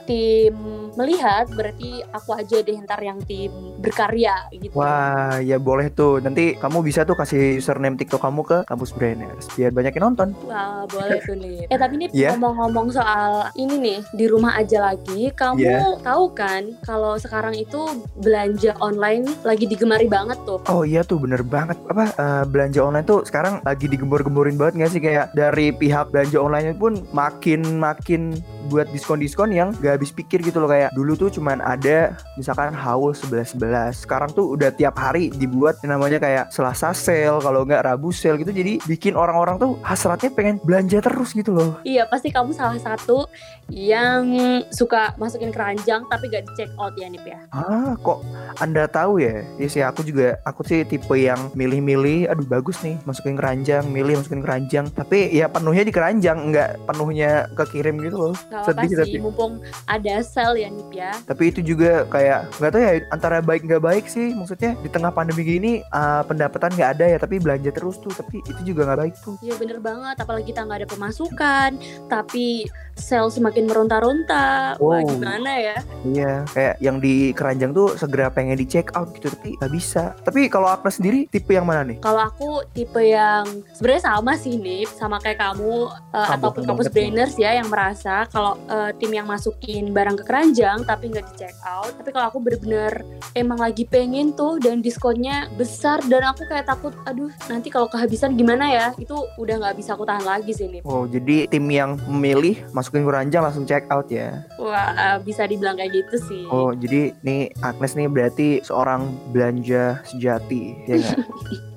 tim 0.05 0.55
melihat 0.93 1.45
berarti 1.51 2.01
aku 2.09 2.34
aja 2.35 2.57
deh 2.59 2.77
ntar 2.81 2.99
yang 2.99 3.17
tim 3.21 3.49
berkarya 3.77 4.35
gitu. 4.51 4.73
Wah 4.73 5.39
ya 5.39 5.55
boleh 5.55 5.89
tuh 5.89 6.17
Nanti 6.17 6.55
kamu 6.55 6.81
bisa 6.81 7.01
tuh 7.01 7.13
kasih 7.13 7.57
username 7.57 7.95
TikTok 7.95 8.19
kamu 8.19 8.41
ke 8.41 8.57
Kampus 8.63 8.91
Brainers 8.91 9.47
Biar 9.51 9.69
banyak 9.69 9.91
yang 9.91 10.11
nonton 10.11 10.35
Wah, 10.43 10.83
boleh 10.85 11.19
tuh 11.21 11.35
nih. 11.35 11.65
Eh 11.71 11.77
tapi 11.77 11.95
nih 11.95 12.07
Iya. 12.11 12.35
ngomong-ngomong 12.35 12.91
soal 12.91 13.49
ini 13.53 13.75
nih 13.77 13.99
di 14.11 14.25
rumah 14.25 14.55
aja 14.55 14.79
lagi, 14.83 15.31
kamu 15.31 15.57
Iya. 15.57 15.79
tahu 16.01 16.31
kan 16.31 16.63
kalau 16.81 17.15
sekarang 17.15 17.53
itu 17.53 17.81
belanja 18.15 18.75
online 18.79 19.23
lagi 19.41 19.65
digemari 19.65 20.05
banget 20.05 20.37
tuh. 20.43 20.59
Oh 20.65 20.81
iya 20.81 21.01
tuh 21.01 21.17
bener 21.17 21.41
banget 21.41 21.77
Apa 21.85 22.11
eh, 22.11 22.43
belanja 22.45 22.79
online 22.79 23.03
tuh 23.03 23.23
sekarang 23.23 23.61
lagi 23.61 23.85
digembor-gemborin 23.85 24.55
banget 24.55 24.73
gak 24.77 24.91
sih 24.91 25.01
Kayak 25.01 25.31
dari 25.31 25.71
pihak 25.71 26.09
belanja 26.09 26.37
online 26.37 26.75
pun 26.75 26.93
makin-makin 27.09 28.35
buat 28.65 28.89
diskon-diskon 28.89 29.51
yang 29.51 29.69
gak 29.77 29.97
habis 29.97 30.09
pikir 30.09 30.41
gitu 30.41 30.57
loh 30.57 30.67
Kayak 30.67 30.91
dulu 30.91 31.13
tuh 31.15 31.29
cuman 31.29 31.59
ada 31.59 32.17
misalkan 32.35 32.73
haul 32.73 33.13
11-11 33.13 34.05
Sekarang 34.05 34.29
tuh 34.31 34.57
udah 34.57 34.69
tiap 34.69 34.97
hari 34.97 35.29
dibuat 35.29 35.77
yang 35.81 35.97
namanya 35.97 36.17
kayak 36.17 36.49
selasa 36.49 36.91
sale 36.91 37.39
Kalau 37.39 37.63
nggak 37.63 37.85
rabu 37.85 38.09
sale 38.09 38.41
gitu 38.41 38.51
Jadi 38.51 38.81
bikin 38.83 39.13
orang-orang 39.13 39.61
tuh 39.61 39.77
hasratnya 39.81 40.33
pengen 40.33 40.57
belanja 40.61 40.99
terus 40.99 41.31
gitu 41.31 41.53
loh 41.53 41.79
Iya, 41.83 42.05
pasti 42.09 42.29
kamu 42.29 42.51
salah 42.51 42.77
satu 42.77 43.25
yang 43.69 44.29
suka 44.69 45.17
masukin 45.17 45.49
keranjang 45.49 46.05
tapi 46.05 46.29
gak 46.29 46.45
di 46.45 46.51
check 46.53 46.69
out 46.77 46.93
ya 46.93 47.09
Nip 47.09 47.25
ya. 47.25 47.39
Ah 47.49 47.97
kok 47.97 48.21
anda 48.61 48.85
tahu 48.85 49.19
ya 49.19 49.41
Ya 49.57 49.67
sih 49.67 49.81
aku 49.81 50.05
juga 50.05 50.37
Aku 50.45 50.61
sih 50.63 50.85
tipe 50.85 51.11
yang 51.17 51.51
milih-milih 51.53 52.29
Aduh 52.31 52.45
bagus 52.45 52.79
nih 52.81 52.95
Masukin 53.03 53.35
keranjang 53.35 53.83
Milih 53.89 54.21
masukin 54.21 54.39
keranjang 54.39 54.85
Tapi 54.91 55.33
ya 55.33 55.49
penuhnya 55.49 55.83
di 55.83 55.91
keranjang 55.91 56.37
Nggak 56.53 56.85
penuhnya 56.87 57.49
kekirim 57.57 57.99
gitu 57.99 58.17
loh 58.29 58.35
Gak 58.47 58.71
apa 58.71 58.85
sih, 58.85 58.95
tapi. 58.95 59.17
mumpung 59.19 59.59
ada 59.85 60.15
sel 60.21 60.55
ya 60.55 60.69
Nip 60.69 60.91
ya. 60.91 61.11
Tapi 61.25 61.43
itu 61.49 61.59
juga 61.61 62.05
kayak 62.15 62.39
nggak 62.57 62.71
tahu 62.71 62.81
ya 62.81 62.93
antara 63.11 63.37
baik 63.43 63.61
nggak 63.67 63.83
baik 63.83 64.05
sih. 64.07 64.31
Maksudnya 64.31 64.79
di 64.79 64.89
tengah 64.89 65.11
pandemi 65.11 65.43
gini 65.43 65.71
uh, 65.91 66.23
pendapatan 66.23 66.71
nggak 66.73 66.89
ada 66.95 67.05
ya, 67.11 67.17
tapi 67.19 67.43
belanja 67.43 67.69
terus 67.75 67.99
tuh. 67.99 68.15
Tapi 68.15 68.39
itu 68.47 68.73
juga 68.73 68.87
nggak 68.87 68.99
baik 69.03 69.15
tuh. 69.19 69.35
Iya 69.43 69.55
bener 69.59 69.83
banget, 69.83 70.15
apalagi 70.17 70.49
kita 70.49 70.63
nggak 70.63 70.79
ada 70.85 70.89
pemasukan, 70.89 71.69
tapi 72.07 72.65
sel 72.95 73.27
semakin 73.27 73.67
meronta-ronta. 73.67 74.79
Wah 74.79 75.03
Wow. 75.03 75.11
gimana 75.11 75.51
ya? 75.59 75.77
Iya, 76.07 76.33
kayak 76.55 76.75
yang 76.79 77.03
di 77.03 77.35
keranjang 77.35 77.75
tuh 77.75 77.99
segera 77.99 78.31
pengen 78.31 78.55
di 78.55 78.63
check 78.63 78.95
out 78.95 79.11
gitu, 79.11 79.27
tapi 79.27 79.59
nggak 79.59 79.71
bisa. 79.75 80.15
Tapi 80.23 80.47
kalau 80.47 80.71
Agnes 80.71 80.95
sendiri 80.95 81.27
tipe 81.27 81.51
yang 81.51 81.67
mana 81.67 81.83
nih? 81.83 81.99
Kalau 81.99 82.23
aku 82.23 82.63
tipe 82.71 83.03
yang 83.03 83.43
sebenarnya 83.75 84.03
sama 84.07 84.39
sih 84.39 84.55
Nip, 84.55 84.87
sama 84.95 85.19
kayak 85.19 85.43
kamu 85.43 85.91
uh, 85.91 86.27
ataupun 86.39 86.63
kampus 86.63 86.87
nih. 86.87 86.93
brainers 86.95 87.35
ya 87.35 87.59
yang 87.59 87.67
merasa 87.67 88.23
kalau 88.31 88.55
uh, 88.71 88.95
tim 88.95 89.11
yang 89.11 89.27
masukin 89.27 89.91
barang 89.91 90.15
ke 90.15 90.23
keranjang 90.23 90.87
tapi 90.87 91.11
nggak 91.11 91.25
di 91.27 91.43
check 91.43 91.55
out. 91.67 91.91
Tapi 92.05 92.13
kalau 92.13 92.29
aku 92.29 92.37
bener-bener 92.37 93.01
emang 93.33 93.57
lagi 93.57 93.81
pengen 93.89 94.29
tuh 94.37 94.61
dan 94.61 94.77
diskonnya 94.77 95.49
besar 95.57 96.05
dan 96.05 96.21
aku 96.21 96.45
kayak 96.45 96.69
takut, 96.69 96.93
aduh 97.01 97.33
nanti 97.49 97.73
kalau 97.73 97.89
kehabisan 97.89 98.37
gimana 98.37 98.69
ya? 98.69 98.87
Itu 98.93 99.25
udah 99.41 99.57
nggak 99.57 99.81
bisa 99.81 99.97
aku 99.97 100.05
tahan 100.05 100.21
lagi 100.21 100.53
sih 100.53 100.69
Nip. 100.69 100.85
Oh, 100.85 101.09
jadi 101.09 101.49
tim 101.49 101.65
yang 101.65 101.97
memilih 102.05 102.61
masukin 102.77 103.09
keranjang 103.09 103.41
langsung 103.41 103.65
check 103.65 103.89
out 103.89 104.05
ya. 104.13 104.45
Wah 104.61 104.93
uh, 104.93 105.17
bisa 105.17 105.49
dibilang 105.49 105.81
kayak 105.81 105.97
gitu 105.97 106.29
sih. 106.29 106.45
Oh, 106.45 106.77
jadi 106.77 107.17
nih 107.25 107.49
Agnes 107.65 107.97
nih 107.97 108.05
berarti 108.05 108.61
seorang 108.61 109.09
belanja 109.33 110.05
sejati, 110.05 110.77
ya 110.85 111.01
nggak? 111.01 111.17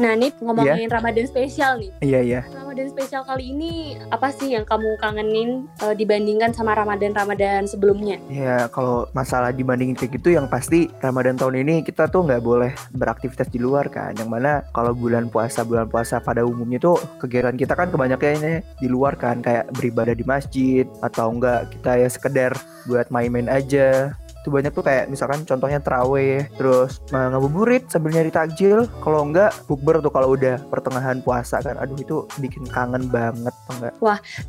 Nah 0.00 0.16
Nip 0.16 0.32
ngomongin 0.40 0.88
Ramadan 0.88 1.28
spesial 1.28 1.76
nih. 1.76 1.92
Iya, 2.00 2.20
iya. 2.24 2.40
Ramadan 2.70 2.86
spesial 2.86 3.26
kali 3.26 3.50
ini 3.50 3.98
apa 4.14 4.30
sih 4.30 4.54
yang 4.54 4.62
kamu 4.62 4.94
kangenin 5.02 5.66
uh, 5.82 5.90
dibandingkan 5.90 6.54
sama 6.54 6.70
Ramadan-Ramadan 6.78 7.66
sebelumnya? 7.66 8.22
Ya 8.30 8.70
kalau 8.70 9.10
masalah 9.10 9.50
dibandingin 9.50 9.98
kayak 9.98 10.22
gitu 10.22 10.38
yang 10.38 10.46
pasti 10.46 10.86
Ramadan 11.02 11.34
tahun 11.34 11.66
ini 11.66 11.82
kita 11.82 12.06
tuh 12.06 12.30
nggak 12.30 12.38
boleh 12.38 12.70
beraktivitas 12.94 13.50
di 13.50 13.58
luar 13.58 13.90
kan. 13.90 14.14
Yang 14.14 14.30
mana 14.30 14.62
kalau 14.70 14.94
bulan 14.94 15.26
puasa 15.34 15.66
bulan 15.66 15.90
puasa 15.90 16.22
pada 16.22 16.46
umumnya 16.46 16.78
tuh 16.78 16.94
kegiatan 17.18 17.58
kita 17.58 17.74
kan 17.74 17.90
kebanyakannya 17.90 18.62
di 18.62 18.86
luar 18.86 19.18
kan. 19.18 19.42
Kayak 19.42 19.74
beribadah 19.74 20.14
di 20.14 20.22
masjid 20.22 20.86
atau 21.02 21.26
enggak 21.34 21.74
kita 21.74 21.98
ya 21.98 22.06
sekedar 22.06 22.54
buat 22.86 23.10
main-main 23.10 23.50
aja 23.50 24.14
itu 24.40 24.48
banyak 24.48 24.72
tuh 24.72 24.84
kayak 24.84 25.12
misalkan 25.12 25.44
contohnya 25.44 25.84
terawih 25.84 26.48
terus 26.56 27.00
uh, 27.12 27.28
ngabuburit 27.28 27.84
sambil 27.92 28.16
nyari 28.16 28.32
takjil 28.32 28.88
kalau 29.04 29.28
enggak 29.28 29.52
bukber 29.68 30.00
tuh 30.00 30.08
kalau 30.08 30.32
udah 30.32 30.56
pertengahan 30.72 31.20
puasa 31.20 31.60
kan 31.60 31.76
aduh 31.76 31.96
itu 32.00 32.24
bikin 32.40 32.64
kangen 32.72 33.12
banget 33.12 33.52
enggak 33.76 33.92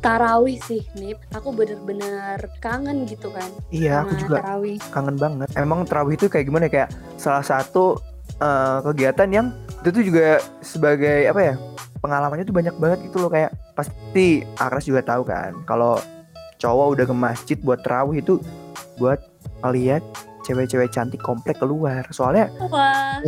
Tarawih 0.00 0.58
sih 0.64 0.82
Nip, 0.96 1.20
aku 1.36 1.52
bener-bener 1.52 2.40
kangen 2.64 3.04
gitu 3.04 3.28
kan 3.32 3.48
iya 3.68 4.02
aku 4.02 4.16
juga 4.16 4.40
tarawih. 4.40 4.78
kangen 4.90 5.16
banget. 5.16 5.48
Emang 5.56 5.80
terawih 5.84 6.14
itu 6.16 6.26
kayak 6.28 6.46
gimana 6.48 6.66
ya? 6.68 6.72
kayak 6.72 6.88
salah 7.20 7.44
satu 7.44 8.00
eh, 8.40 8.78
kegiatan 8.84 9.28
yang 9.30 9.46
itu 9.82 9.88
tuh 9.90 10.04
juga 10.04 10.28
sebagai 10.64 11.28
apa 11.28 11.40
ya 11.42 11.54
pengalamannya 12.02 12.44
tuh 12.46 12.56
banyak 12.56 12.74
banget 12.78 12.98
gitu 13.10 13.16
loh 13.22 13.30
kayak 13.30 13.54
pasti 13.78 14.42
Akras 14.58 14.86
juga 14.86 15.02
tahu 15.06 15.22
kan 15.26 15.54
kalau 15.66 15.98
cowok 16.58 16.86
udah 16.98 17.04
ke 17.06 17.14
masjid 17.14 17.58
buat 17.58 17.82
terawih 17.82 18.22
itu 18.22 18.38
buat 18.98 19.31
ngeliat 19.62 20.02
cewek-cewek 20.42 20.90
cantik 20.90 21.22
komplek 21.22 21.56
keluar. 21.56 22.02
Soalnya 22.10 22.50
Wah, 22.66 23.22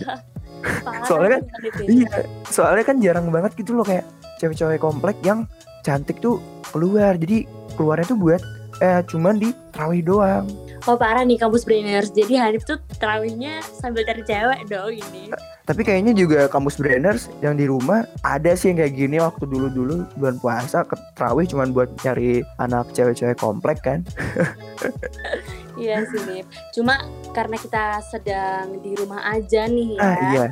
Soalnya 1.08 1.38
kan- 1.38 1.44
ya. 1.84 1.86
iya 1.86 2.10
soalnya 2.46 2.84
kan 2.84 2.96
jarang 2.98 3.28
banget 3.28 3.52
gitu 3.54 3.74
loh 3.74 3.84
kayak 3.84 4.04
cewek-cewek 4.36 4.78
komplek 4.78 5.16
yang 5.22 5.46
cantik 5.82 6.18
tuh 6.18 6.40
keluar. 6.68 7.14
Jadi 7.14 7.44
keluarnya 7.74 8.06
tuh 8.06 8.18
buat 8.18 8.42
eh 8.80 9.06
cuman 9.06 9.38
di 9.38 9.54
terawih 9.70 10.02
doang. 10.02 10.46
Oh 10.84 11.00
parah 11.00 11.24
nih 11.24 11.40
kampus 11.40 11.64
brainers, 11.64 12.12
jadi 12.12 12.44
Hanif 12.44 12.68
tuh 12.68 12.76
terawihnya 13.00 13.64
sambil 13.64 14.04
cari 14.04 14.20
cewek 14.20 14.68
dong 14.68 14.92
ini. 14.92 15.32
Tapi 15.64 15.80
kayaknya 15.80 16.12
juga 16.12 16.44
kampus 16.44 16.76
brainers 16.76 17.32
yang 17.40 17.56
di 17.56 17.64
rumah 17.64 18.04
ada 18.20 18.52
sih 18.52 18.68
yang 18.68 18.84
kayak 18.84 18.92
gini 18.92 19.16
waktu 19.16 19.48
dulu-dulu 19.48 20.04
bulan 20.12 20.36
puasa 20.36 20.84
ke 20.84 20.92
terawih 21.16 21.48
cuman 21.48 21.72
buat 21.72 21.88
nyari 22.04 22.44
anak 22.58 22.92
cewek-cewek 22.92 23.38
komplek 23.38 23.80
kan. 23.80 24.04
Iya 25.74 26.06
sih 26.06 26.20
Nip, 26.26 26.46
cuma 26.70 26.94
karena 27.34 27.56
kita 27.58 27.98
sedang 28.06 28.78
di 28.78 28.94
rumah 28.94 29.26
aja 29.26 29.66
nih 29.66 29.98
ya 29.98 30.02
Ah 30.02 30.16
iya. 30.30 30.44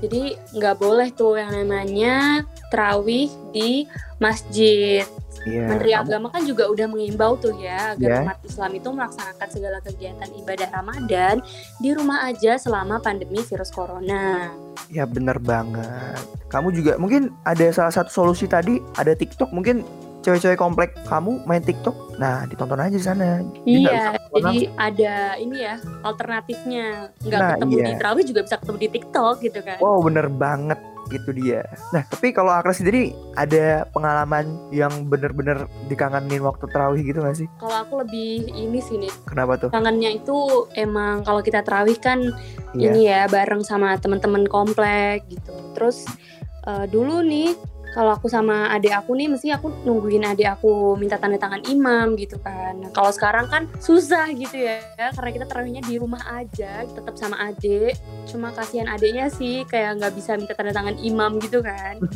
Jadi 0.00 0.22
nggak 0.56 0.76
boleh 0.80 1.08
tuh 1.12 1.36
yang 1.36 1.52
namanya 1.52 2.40
terawih 2.72 3.28
di 3.52 3.84
masjid 4.16 5.04
Iya. 5.40 5.72
Menteri 5.72 5.96
Agama 5.96 6.28
kan 6.28 6.44
juga 6.44 6.68
udah 6.68 6.84
mengimbau 6.84 7.32
tuh 7.40 7.56
ya 7.56 7.96
agar 7.96 8.08
Ya. 8.12 8.20
umat 8.28 8.38
Islam 8.44 8.70
itu 8.76 8.88
melaksanakan 8.92 9.48
segala 9.48 9.78
kegiatan 9.80 10.28
ibadah 10.36 10.68
Ramadan 10.68 11.40
di 11.80 11.96
rumah 11.96 12.28
aja 12.28 12.60
selama 12.60 13.00
pandemi 13.00 13.40
virus 13.40 13.72
corona. 13.72 14.52
Ya 14.92 15.08
bener 15.08 15.40
banget. 15.40 16.20
Kamu 16.52 16.76
juga 16.76 17.00
mungkin 17.00 17.32
ada 17.48 17.72
salah 17.72 17.88
satu 17.88 18.12
solusi 18.12 18.44
tadi 18.44 18.84
ada 19.00 19.16
TikTok 19.16 19.48
mungkin 19.48 19.80
cewek-cewek 20.20 20.56
komplek 20.56 20.90
kamu 21.08 21.40
main 21.44 21.60
TikTok. 21.60 22.20
Nah, 22.20 22.44
ditonton 22.44 22.76
aja 22.76 22.92
di 22.92 23.00
sana. 23.00 23.40
Iya, 23.64 24.20
jadi 24.30 24.68
ada 24.76 25.14
ini 25.40 25.56
ya 25.64 25.80
alternatifnya. 26.04 27.08
Nggak 27.24 27.40
Nah, 27.40 27.50
ketemu 27.56 27.72
iya. 27.72 27.86
di 27.86 27.92
terawih 27.96 28.24
juga 28.28 28.40
bisa 28.44 28.56
ketemu 28.60 28.78
di 28.78 28.88
TikTok 28.92 29.34
gitu 29.40 29.60
kan. 29.64 29.78
Wow, 29.80 30.04
bener 30.04 30.28
banget 30.28 30.80
itu 31.10 31.30
dia. 31.34 31.66
Nah, 31.90 32.06
tapi 32.06 32.30
kalau 32.30 32.54
Akra 32.54 32.70
sendiri 32.70 33.10
ada 33.34 33.82
pengalaman 33.90 34.46
yang 34.70 35.10
bener-bener 35.10 35.66
dikangenin 35.90 36.38
waktu 36.38 36.70
terawih 36.70 37.02
gitu 37.02 37.18
gak 37.18 37.34
sih? 37.34 37.48
Kalau 37.58 37.82
aku 37.82 38.04
lebih 38.06 38.46
ini 38.52 38.78
sih 38.78 38.94
nih, 38.94 39.10
Kenapa 39.26 39.58
tuh? 39.58 39.74
kangennya 39.74 40.14
itu 40.14 40.36
emang 40.78 41.26
kalau 41.26 41.42
kita 41.42 41.66
terawih 41.66 41.98
kan 41.98 42.20
Iya. 42.76 42.94
ini 42.94 43.00
ya 43.10 43.20
bareng 43.26 43.66
sama 43.66 43.98
teman-teman 43.98 44.46
komplek 44.46 45.26
gitu. 45.26 45.50
Terus 45.74 46.06
eh, 46.62 46.86
dulu 46.86 47.24
nih 47.24 47.56
kalau 47.90 48.14
aku 48.14 48.26
sama 48.26 48.70
adik 48.70 48.94
aku 48.94 49.18
nih 49.18 49.26
mesti 49.26 49.50
aku 49.50 49.70
nungguin 49.82 50.22
adik 50.22 50.46
aku 50.46 50.94
minta 50.94 51.18
tanda 51.18 51.36
tangan 51.36 51.62
imam 51.66 52.14
gitu 52.14 52.38
kan. 52.38 52.78
Nah, 52.78 52.90
kalau 52.94 53.10
sekarang 53.10 53.50
kan 53.50 53.66
susah 53.78 54.30
gitu 54.30 54.54
ya 54.56 54.78
karena 55.12 55.30
kita 55.34 55.44
terawihnya 55.46 55.82
di 55.82 55.98
rumah 55.98 56.22
aja 56.30 56.86
tetap 56.86 57.14
sama 57.18 57.36
adik. 57.40 57.98
Cuma 58.30 58.54
kasihan 58.54 58.86
adiknya 58.86 59.26
sih 59.28 59.66
kayak 59.66 59.98
nggak 59.98 60.12
bisa 60.14 60.38
minta 60.38 60.54
tanda 60.54 60.70
tangan 60.70 60.96
imam 60.98 61.36
gitu 61.42 61.60
kan. 61.60 61.98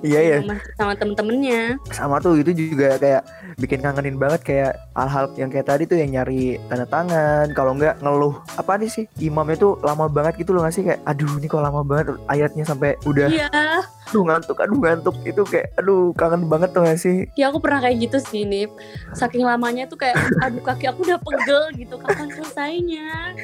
Iya 0.00 0.20
ya. 0.24 0.56
Sama 0.80 0.96
temen-temennya. 0.96 1.76
sama 1.92 2.16
tuh 2.24 2.40
itu 2.40 2.56
juga 2.56 2.96
kayak 2.96 3.20
bikin 3.60 3.84
kangenin 3.84 4.16
banget 4.16 4.40
kayak 4.40 4.72
hal-hal 4.96 5.28
yang 5.36 5.52
kayak 5.52 5.68
tadi 5.68 5.84
tuh 5.84 6.00
yang 6.00 6.16
nyari 6.16 6.56
tanda 6.72 6.88
tangan 6.88 7.52
kalau 7.52 7.76
nggak 7.76 8.00
ngeluh 8.00 8.40
apa 8.56 8.80
nih 8.80 8.88
sih 8.88 9.04
imamnya 9.20 9.60
tuh 9.60 9.76
lama 9.84 10.08
banget 10.08 10.40
gitu 10.40 10.56
loh 10.56 10.64
nggak 10.64 10.72
sih 10.72 10.84
kayak 10.88 11.04
aduh 11.04 11.28
ini 11.36 11.52
kok 11.52 11.60
lama 11.60 11.84
banget 11.84 12.16
ayatnya 12.32 12.64
sampai 12.64 12.96
udah 13.04 13.28
Iya, 13.28 13.84
aduh 14.10 14.26
ngantuk 14.26 14.58
aduh 14.58 14.78
ngantuk 14.82 15.16
itu 15.22 15.42
kayak 15.46 15.70
aduh 15.78 16.10
kangen 16.18 16.50
banget 16.50 16.74
tuh 16.74 16.82
gak 16.82 16.98
sih 16.98 17.30
ya 17.38 17.48
aku 17.54 17.62
pernah 17.62 17.78
kayak 17.78 18.10
gitu 18.10 18.18
sih 18.18 18.42
Nip. 18.42 18.74
Saking 19.14 19.46
lamanya 19.46 19.86
tuh 19.86 19.98
kayak 20.02 20.18
aduh 20.42 20.62
kaki 20.62 20.90
aku 20.90 21.06
udah 21.06 21.18
pegel 21.22 21.62
gitu 21.78 21.94
kapan 22.02 22.28
selesainya. 22.34 23.34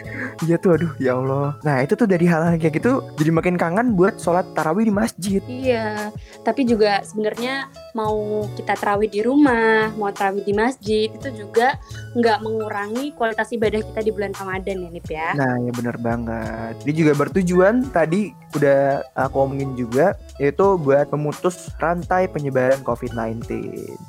iya 0.43 0.57
tuh 0.59 0.75
aduh 0.75 0.93
ya 0.99 1.15
Allah 1.15 1.55
nah 1.63 1.79
itu 1.79 1.95
tuh 1.95 2.11
dari 2.11 2.27
hal-hal 2.27 2.59
kayak 2.59 2.83
gitu 2.83 3.07
jadi 3.15 3.31
makin 3.31 3.55
kangen 3.55 3.95
buat 3.95 4.19
sholat 4.19 4.47
tarawih 4.59 4.91
di 4.91 4.95
masjid 4.95 5.39
Iya, 5.47 6.11
tapi 6.43 6.67
juga 6.67 7.01
sebenarnya 7.07 7.71
mau 7.95 8.45
kita 8.59 8.75
terawih 8.75 9.07
di 9.07 9.23
rumah, 9.23 9.95
mau 9.95 10.11
terawih 10.11 10.43
di 10.43 10.53
masjid 10.53 11.07
itu 11.07 11.29
juga 11.33 11.79
nggak 12.19 12.43
mengurangi 12.43 13.15
kualitas 13.15 13.55
ibadah 13.55 13.81
kita 13.81 14.01
di 14.03 14.11
bulan 14.11 14.35
Ramadan 14.35 14.83
ya 14.83 14.91
Nip 14.91 15.09
ya. 15.09 15.29
Nah, 15.39 15.55
ya 15.63 15.71
bener 15.71 15.97
banget. 16.03 16.75
Ini 16.83 16.93
juga 16.93 17.13
bertujuan 17.15 17.89
tadi 17.95 18.35
udah 18.59 19.07
aku 19.15 19.37
omongin 19.47 19.77
juga 19.79 20.17
yaitu 20.37 20.77
buat 20.77 21.09
memutus 21.11 21.73
rantai 21.77 22.27
penyebaran 22.27 22.81
COVID-19. 22.83 23.49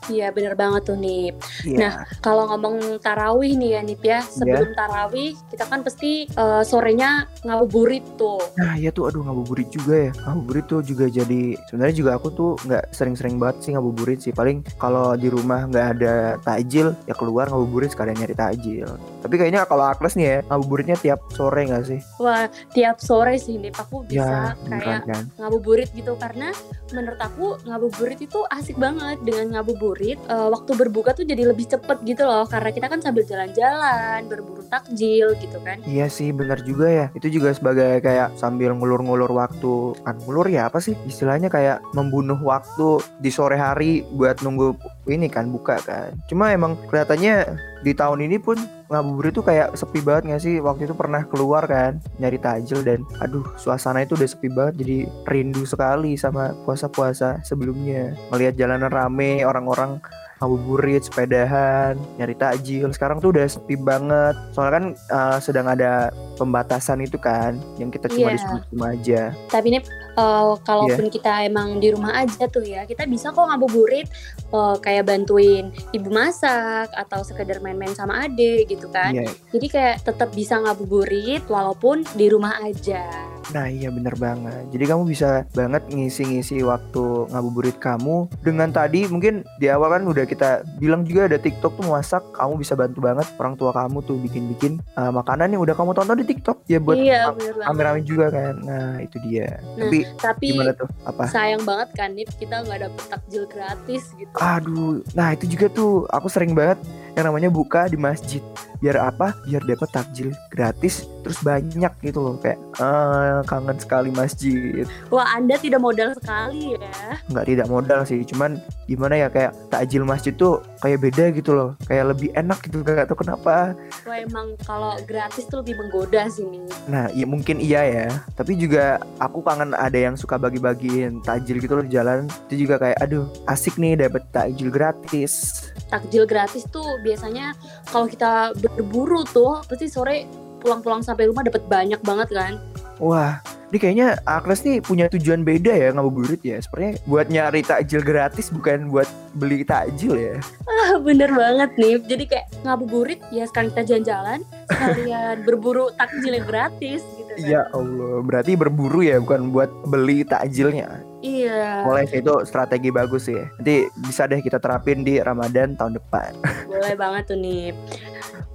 Iya 0.07 0.29
bener 0.29 0.53
banget 0.53 0.88
tuh 0.88 0.98
Nip. 0.98 1.36
Iya. 1.63 1.77
Nah, 1.79 1.93
Kalau 2.19 2.43
ngomong 2.48 3.00
tarawih 3.00 3.53
nih 3.53 3.69
ya 3.74 3.81
Nip 3.81 4.01
ya, 4.01 4.19
sebelum 4.22 4.74
tarawih 4.74 5.31
kita 5.48 5.63
kan 5.63 5.81
pasti 5.81 6.27
eh, 6.27 6.63
sorenya 6.63 7.24
ngabuburit 7.41 8.03
tuh. 8.15 8.41
Nah, 8.55 8.75
iya 8.75 8.91
tuh 8.91 9.07
aduh 9.07 9.24
ngabuburit 9.24 9.69
juga 9.69 10.10
ya. 10.10 10.12
Ngabuburit 10.25 10.65
tuh 10.65 10.81
juga 10.81 11.05
jadi 11.07 11.41
sebenarnya 11.67 11.96
juga 11.96 12.12
aku 12.15 12.27
tuh 12.29 12.51
nggak 12.63 12.91
sering-sering 12.91 13.38
banget 13.38 13.63
sih 13.63 13.72
ngabuburit 13.72 14.19
sih. 14.19 14.34
Paling 14.34 14.65
kalau 14.75 15.15
di 15.15 15.31
rumah 15.31 15.63
nggak 15.65 15.88
ada 15.96 16.13
takjil 16.41 16.91
ya 17.05 17.15
keluar 17.15 17.48
ngabuburit 17.48 17.89
sekalian 17.89 18.17
nyari 18.17 18.36
takjil. 18.36 18.89
Tapi 19.24 19.36
kayaknya 19.36 19.63
kalau 19.63 19.86
Agnes 19.86 20.17
nih 20.17 20.25
ya 20.25 20.38
ngabuburitnya 20.48 20.98
tiap 20.98 21.19
sore 21.31 21.62
nggak 21.63 21.86
sih? 21.86 22.00
Wah 22.19 22.46
tiap 22.74 23.00
sore 23.00 23.38
sih 23.38 23.55
Nip 23.55 23.77
aku 23.77 24.03
bisa 24.03 24.17
Ya, 24.17 24.57
kayak 24.67 25.05
kan. 25.05 25.24
ngabuburit 25.38 25.88
gitu 25.93 26.16
karena 26.17 26.51
menurut 26.93 27.19
aku 27.21 27.62
ngabuburit 27.65 28.19
itu 28.21 28.43
asik 28.53 28.77
banget. 28.77 29.17
Dengan 29.24 29.57
ngabuburit 29.57 30.19
eh, 30.27 30.50
waktu 30.51 30.71
berbuka 30.75 31.13
tuh 31.13 31.25
jadi 31.25 31.50
lebih 31.50 31.69
cepet 31.69 31.97
gitu 32.05 32.25
loh. 32.25 32.45
Karena 32.45 32.69
kita 32.74 32.88
kan 32.91 33.00
sambil 33.00 33.24
jalan-jalan 33.24 34.25
berburu 34.27 34.62
takjil 34.67 35.33
gitu 35.39 35.57
kan. 35.63 35.79
Iya 35.88 36.12
sih 36.12 36.33
benar 36.36 36.62
juga 36.65 36.88
ya. 36.89 37.05
Itu 37.13 37.31
juga 37.31 37.53
sebagai 37.53 38.01
kayak 38.03 38.36
sambil 38.36 38.74
ngulur-ngulur 38.75 39.29
waktu 39.31 39.97
Kan 40.03 40.17
ngulur 40.24 40.47
ya 40.50 40.67
apa 40.67 40.79
sih 40.83 40.95
Istilahnya? 41.07 41.47
Kayak 41.47 41.83
membunuh 41.93 42.38
waktu 42.41 43.01
di 43.21 43.29
sore 43.31 43.57
hari 43.59 44.03
Buat 44.13 44.41
nunggu 44.43 44.75
ini 45.10 45.28
kan 45.32 45.48
buka 45.50 45.80
kan. 45.84 46.16
Cuma 46.28 46.52
emang 46.52 46.76
kelihatannya 46.88 47.58
di 47.86 47.94
tahun 47.94 48.26
ini 48.26 48.38
pun 48.42 48.58
ngabuburit 48.90 49.34
tuh 49.38 49.46
kayak 49.46 49.76
sepi 49.78 50.00
banget 50.02 50.24
gak 50.34 50.42
sih 50.44 50.56
waktu 50.64 50.90
itu 50.90 50.96
pernah 50.98 51.22
keluar 51.28 51.68
kan 51.68 52.02
nyari 52.18 52.40
tajil 52.42 52.82
dan 52.82 53.04
aduh 53.22 53.46
suasana 53.60 54.02
itu 54.02 54.18
udah 54.18 54.30
sepi 54.30 54.48
banget 54.50 54.82
jadi 54.82 54.98
rindu 55.30 55.68
sekali 55.68 56.18
sama 56.18 56.56
puasa-puasa 56.66 57.44
sebelumnya 57.46 58.16
melihat 58.34 58.58
jalanan 58.58 58.90
rame 58.90 59.44
orang-orang 59.46 60.02
ngabuburit, 60.38 61.02
sepedahan, 61.02 61.98
nyari 62.22 62.38
takjil. 62.38 62.90
Sekarang 62.94 63.18
tuh 63.18 63.34
udah 63.34 63.50
sepi 63.50 63.74
banget. 63.74 64.38
Soalnya 64.54 64.74
kan 64.74 64.86
uh, 65.10 65.38
sedang 65.42 65.66
ada 65.66 66.14
pembatasan 66.38 67.02
itu 67.02 67.18
kan, 67.18 67.58
yang 67.82 67.90
kita 67.90 68.06
cuma 68.06 68.38
disuruh 68.38 68.62
rumah 68.70 68.94
aja. 68.94 69.34
Tapi 69.50 69.74
nih 69.74 69.82
eh, 70.17 70.53
kalaupun 70.65 71.05
Iya. 71.07 71.13
kita 71.13 71.31
emang 71.45 71.77
di 71.77 71.93
rumah 71.93 72.17
aja 72.17 72.50
tuh 72.50 72.65
ya, 72.65 72.89
kita 72.89 73.05
bisa 73.05 73.29
kok 73.29 73.45
ngabuburit 73.45 74.09
eh, 74.50 74.75
kayak 74.81 75.05
bantuin 75.05 75.69
ibu 75.93 76.09
masak 76.09 76.89
atau 76.91 77.21
sekedar 77.21 77.62
main-main 77.62 77.93
sama 77.93 78.25
adik 78.25 78.67
gitu 78.67 78.89
kan. 78.89 79.13
Iya. 79.13 79.29
Jadi 79.53 79.67
kayak 79.69 79.95
tetap 80.01 80.33
bisa 80.33 80.57
ngabuburit 80.57 81.45
walaupun 81.45 82.01
di 82.17 82.27
rumah 82.33 82.57
aja. 82.65 83.37
Nah 83.56 83.72
iya 83.72 83.88
bener 83.88 84.12
banget. 84.20 84.68
Jadi 84.75 84.84
kamu 84.84 85.04
bisa 85.08 85.48
banget 85.56 85.84
ngisi-ngisi 85.88 86.60
waktu 86.68 87.32
ngabuburit 87.32 87.77
kamu 87.80 88.27
dengan 88.44 88.70
tadi 88.72 89.08
mungkin 89.08 89.48
di 89.58 89.72
awal 89.72 90.00
kan 90.00 90.04
udah 90.04 90.25
kita 90.27 90.68
bilang 90.77 91.08
juga 91.08 91.32
ada 91.32 91.39
TikTok 91.39 91.80
tuh 91.80 91.88
masak. 91.88 92.24
Kamu 92.36 92.60
bisa 92.60 92.75
bantu 92.75 93.00
banget 93.00 93.27
orang 93.39 93.56
tua 93.56 93.72
kamu 93.72 94.04
tuh 94.04 94.20
bikin-bikin 94.20 94.84
uh, 95.00 95.12
makanan 95.16 95.56
yang 95.56 95.63
udah 95.63 95.75
kamu 95.75 95.96
tonton 95.96 96.20
di 96.20 96.27
TikTok 96.27 96.68
ya 96.68 96.80
buat 96.84 97.00
iya, 97.00 97.32
am- 97.32 97.39
bener 97.39 97.54
banget. 97.56 97.68
rame-rame 97.72 98.01
juga 98.04 98.25
kan. 98.27 98.54
Nah 98.63 99.00
itu 99.00 99.18
dia. 99.24 99.60
Nah, 99.80 99.88
Tapi 99.88 100.00
Tapi 100.20 100.46
gimana 100.51 100.72
tuh? 100.75 100.89
Apa? 101.08 101.24
sayang 101.32 101.63
banget 101.63 101.89
kan 101.96 102.10
nih 102.13 102.27
kita 102.39 102.63
nggak 102.68 102.80
dapet 102.89 103.04
takjil 103.08 103.44
gratis 103.48 104.04
gitu. 104.16 104.32
Aduh, 104.36 105.00
nah 105.16 105.32
itu 105.32 105.48
juga 105.48 105.72
tuh 105.72 106.04
aku 106.12 106.27
sering 106.27 106.51
banget 106.51 106.80
yang 107.16 107.25
namanya 107.32 107.48
buka 107.48 107.88
di 107.88 107.96
masjid. 107.96 108.44
Biar 108.79 108.98
apa? 109.01 109.34
Biar 109.46 109.63
dapat 109.63 109.89
takjil 109.89 110.29
gratis 110.50 111.05
terus 111.22 111.43
banyak 111.43 111.91
gitu 112.00 112.19
loh 112.24 112.36
kayak 112.39 112.55
eh, 112.79 113.39
kangen 113.43 113.75
sekali 113.75 114.10
masjid. 114.15 114.88
Wah 115.12 115.27
Anda 115.36 115.60
tidak 115.60 115.84
modal 115.84 116.15
sekali 116.15 116.79
ya. 116.79 117.19
nggak 117.27 117.46
tidak 117.48 117.67
modal 117.67 118.00
sih 118.07 118.24
cuman 118.24 118.55
gimana 118.88 119.19
ya 119.19 119.27
kayak 119.27 119.51
takjil 119.67 120.07
masjid 120.07 120.31
tuh 120.31 120.63
kayak 120.79 121.03
beda 121.03 121.36
gitu 121.36 121.51
loh 121.51 121.75
kayak 121.84 122.15
lebih 122.15 122.31
enak 122.31 122.55
gitu 122.63 122.79
gak 122.81 123.12
tau 123.12 123.19
kenapa 123.19 123.75
Wah 124.07 124.17
emang 124.17 124.55
kalau 124.63 124.96
gratis 125.03 125.43
tuh 125.51 125.60
lebih 125.60 125.75
menggoda 125.75 126.31
sih 126.31 126.48
nih. 126.48 126.63
nah 126.88 127.12
iya 127.12 127.25
mungkin 127.27 127.60
iya 127.60 127.81
ya 127.84 128.07
tapi 128.34 128.55
juga 128.55 129.01
aku 129.19 129.43
kangen 129.43 129.75
ada 129.75 129.98
yang 130.00 130.15
suka 130.15 130.39
bagi-bagiin 130.39 131.19
takjil 131.22 131.60
gitu 131.60 131.75
loh 131.75 131.84
di 131.84 131.91
jalan 131.91 132.25
itu 132.48 132.63
juga 132.63 132.79
kayak 132.79 132.98
aduh 133.03 133.27
asik 133.46 133.75
nih 133.75 134.00
dapet 134.00 134.24
takjil 134.31 134.72
gratis 134.72 135.67
Takjil 135.88 136.27
gratis 136.27 136.67
tuh 136.67 137.00
biasanya 137.00 137.56
kalau 137.88 138.06
kita 138.06 138.51
berburu 138.58 139.24
tuh 139.24 139.63
pasti 139.63 139.88
sore 139.88 140.27
pulang-pulang 140.58 141.00
sampai 141.00 141.29
rumah 141.29 141.46
dapat 141.46 141.63
banyak 141.65 142.01
banget 142.01 142.29
kan. 142.29 142.53
wah 142.98 143.38
ini 143.67 143.77
kayaknya 143.77 144.17
Agnes 144.24 144.63
nih 144.63 144.79
punya 144.79 145.06
tujuan 145.06 145.44
beda 145.44 145.70
ya 145.70 145.91
ngabuburit 145.91 146.39
ya 146.39 146.58
sepertinya 146.58 146.98
buat 147.03 147.27
nyari 147.27 147.62
takjil 147.62 148.00
gratis 148.00 148.48
bukan 148.48 148.88
buat 148.88 149.06
beli 149.36 149.62
takjil 149.62 150.15
ya 150.15 150.36
Ah, 150.65 150.96
bener 150.98 151.29
banget 151.29 151.75
nih. 151.75 152.00
Jadi 152.00 152.24
kayak 152.25 152.48
ngabuburit 152.63 153.20
ya 153.27 153.44
sekarang 153.44 153.75
kita 153.75 153.84
jalan-jalan 153.84 154.39
sekalian 154.72 155.36
berburu 155.44 155.91
takjil 155.94 156.32
yang 156.32 156.48
gratis 156.48 157.03
gitu. 157.17 157.26
Ya 157.38 157.70
Allah 157.72 158.25
berarti 158.25 158.58
berburu 158.58 159.06
ya 159.06 159.22
bukan 159.22 159.53
buat 159.53 159.70
beli 159.86 160.25
takjilnya 160.25 161.08
Iya. 161.17 161.82
Boleh 161.82 162.06
sih 162.06 162.22
itu 162.22 162.34
strategi 162.46 162.94
bagus 162.94 163.25
sih. 163.25 163.41
Nanti 163.58 163.89
bisa 164.06 164.29
deh 164.29 164.38
kita 164.38 164.62
terapin 164.62 165.01
di 165.01 165.17
Ramadan 165.17 165.74
tahun 165.74 165.98
depan. 165.98 166.38
Boleh 166.70 166.94
banget 166.94 167.34
tuh 167.34 167.38
nih. 167.41 167.74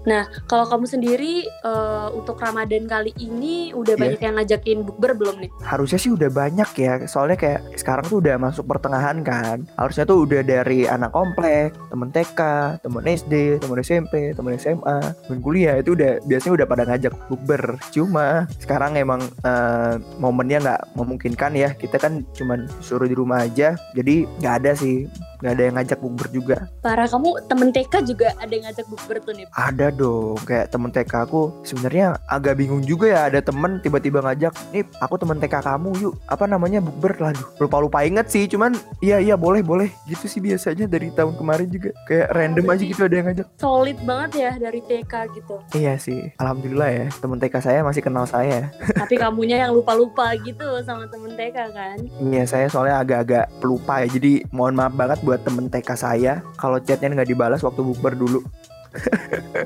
Nah, 0.03 0.27
kalau 0.45 0.67
kamu 0.67 0.85
sendiri 0.85 1.35
eh, 1.47 2.09
untuk 2.13 2.37
Ramadan 2.37 2.85
kali 2.87 3.15
ini 3.17 3.71
udah 3.71 3.95
Iya. 3.95 4.03
banyak 4.03 4.21
yang 4.21 4.35
ngajakin 4.37 4.79
bukber 4.83 5.13
belum 5.15 5.37
nih? 5.39 5.51
Harusnya 5.63 5.99
sih 5.99 6.11
udah 6.11 6.27
banyak 6.27 6.71
ya. 6.75 6.93
Soalnya 7.07 7.39
kayak 7.39 7.61
sekarang 7.79 8.05
tuh 8.07 8.19
udah 8.19 8.35
masuk 8.37 8.67
pertengahan 8.67 9.23
kan. 9.23 9.63
Harusnya 9.79 10.05
tuh 10.05 10.27
udah 10.27 10.43
dari 10.43 10.85
anak 10.85 11.13
komplek, 11.13 11.73
temen 11.89 12.11
TK, 12.11 12.41
temen 12.81 13.03
SD, 13.05 13.35
temen 13.59 13.79
SMP, 13.79 14.13
temen 14.33 14.53
SMA, 14.57 14.99
temen 15.27 15.39
kuliah 15.39 15.79
itu 15.79 15.95
udah 15.95 16.19
biasanya 16.25 16.55
udah 16.63 16.67
pada 16.67 16.83
ngajak 16.87 17.13
bukber. 17.29 17.63
Cuma 17.91 18.45
sekarang 18.59 18.99
emang 18.99 19.23
eh, 19.43 19.95
momennya 20.19 20.59
nggak 20.61 20.81
memungkinkan 20.95 21.53
ya. 21.55 21.71
Kita 21.75 21.97
kan 21.97 22.27
cuman 22.35 22.67
suruh 22.81 23.07
di 23.07 23.15
rumah 23.15 23.45
aja. 23.45 23.75
Jadi 23.95 24.27
nggak 24.41 24.55
ada 24.63 24.73
sih, 24.75 25.07
nggak 25.43 25.53
ada 25.53 25.63
yang 25.67 25.75
ngajak 25.75 25.99
bukber 25.99 26.27
juga. 26.31 26.57
Para 26.79 27.05
kamu 27.05 27.29
temen 27.51 27.69
TK 27.69 27.95
juga 28.07 28.31
ada 28.39 28.53
yang 28.55 28.65
ngajak 28.71 28.87
bukber 28.87 29.17
tuh 29.19 29.35
nih. 29.35 29.47
Ada 29.51 29.91
dong, 29.91 30.39
kayak 30.47 30.71
temen 30.71 30.91
TK 30.95 31.13
aku 31.27 31.41
sebenarnya 31.67 32.15
agak 32.31 32.55
bingung 32.55 32.81
juga 32.81 33.11
ya 33.11 33.21
ada 33.27 33.43
temen 33.43 33.83
tiba-tiba 33.83 34.23
ngajak, 34.23 34.55
nih 34.71 34.87
aku 35.03 35.19
temen 35.19 35.43
TK 35.43 35.55
kamu 35.59 35.91
yuk, 35.99 36.15
apa 36.31 36.47
namanya 36.47 36.79
bukber, 36.79 37.19
laduh 37.19 37.43
lupa-lupa 37.59 38.07
inget 38.07 38.31
sih, 38.31 38.47
cuman 38.47 38.71
iya 39.03 39.19
iya 39.19 39.35
boleh 39.35 39.67
boleh 39.67 39.91
gitu 40.07 40.31
sih 40.31 40.39
biasanya 40.39 40.87
dari 40.87 41.11
tahun 41.11 41.35
kemarin 41.35 41.67
juga 41.67 41.91
kayak 42.07 42.29
random 42.31 42.63
aja 42.63 42.71
berarti- 42.71 42.91
gitu 42.95 43.03
ada 43.03 43.17
yang 43.19 43.27
ngajak. 43.27 43.47
Solid 43.59 43.99
banget 44.07 44.31
ya 44.39 44.53
dari 44.61 44.81
TK 44.81 45.13
gitu. 45.35 45.55
Iya 45.75 45.95
sih, 45.99 46.21
alhamdulillah 46.39 46.91
ya 46.93 47.07
temen 47.19 47.39
TK 47.41 47.55
saya 47.59 47.81
masih 47.83 48.03
kenal 48.05 48.25
saya. 48.25 48.71
Tapi 49.03 49.19
kamunya 49.19 49.67
yang 49.67 49.75
lupa-lupa 49.75 50.31
gitu 50.39 50.79
sama 50.87 51.11
temen 51.11 51.35
TK 51.35 51.57
kan. 51.75 51.99
Iya 52.23 52.45
saya 52.47 52.67
soalnya 52.71 53.03
agak-agak 53.03 53.51
pelupa 53.59 54.05
ya, 54.05 54.09
jadi 54.13 54.45
mohon 54.53 54.77
maaf 54.77 54.93
banget 54.93 55.19
buat 55.25 55.32
temen 55.41 55.73
TK 55.73 55.89
saya 55.97 56.45
kalau 56.61 56.77
chatnya 56.83 57.13
nggak 57.13 57.31
dibalas 57.33 57.61
waktu 57.65 57.81
bukber 57.81 58.13
dulu. 58.13 58.45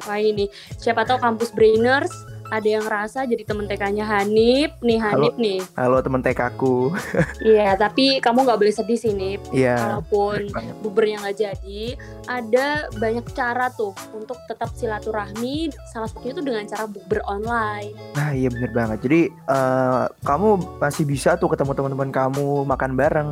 Wah 0.06 0.20
ini 0.22 0.46
siapa 0.78 1.02
tahu 1.02 1.18
kampus 1.18 1.50
brainers 1.50 2.14
ada 2.50 2.68
yang 2.68 2.84
rasa 2.86 3.26
jadi 3.26 3.42
temen 3.42 3.66
TK-nya 3.66 4.04
Hanif 4.06 4.70
nih 4.82 4.98
Hanif 5.02 5.34
nih. 5.36 5.60
Halo 5.74 5.98
temen 6.02 6.22
TK 6.22 6.40
aku, 6.54 6.94
Iya 7.42 7.74
tapi 7.74 8.22
kamu 8.22 8.46
nggak 8.46 8.58
boleh 8.60 8.74
sedih 8.74 8.98
sih 8.98 9.12
Nip. 9.14 9.42
iya. 9.50 9.98
Bener 10.02 10.50
banget. 10.52 10.74
bubernya 10.82 11.16
nggak 11.26 11.38
jadi, 11.38 11.82
ada 12.30 12.66
banyak 12.94 13.26
cara 13.34 13.70
tuh 13.74 13.92
untuk 14.14 14.38
tetap 14.46 14.70
silaturahmi. 14.74 15.70
Salah 15.90 16.08
satunya 16.10 16.32
tuh 16.36 16.44
dengan 16.44 16.64
cara 16.68 16.84
bukber 16.86 17.20
online. 17.26 17.94
Nah 18.14 18.32
iya 18.32 18.48
bener 18.52 18.70
banget 18.72 18.98
Jadi 19.04 19.20
eh, 19.28 20.04
kamu 20.24 20.80
masih 20.80 21.04
bisa 21.04 21.36
tuh 21.36 21.52
ketemu 21.52 21.72
teman-teman 21.76 22.10
kamu 22.12 22.64
makan 22.64 22.92
bareng 22.96 23.30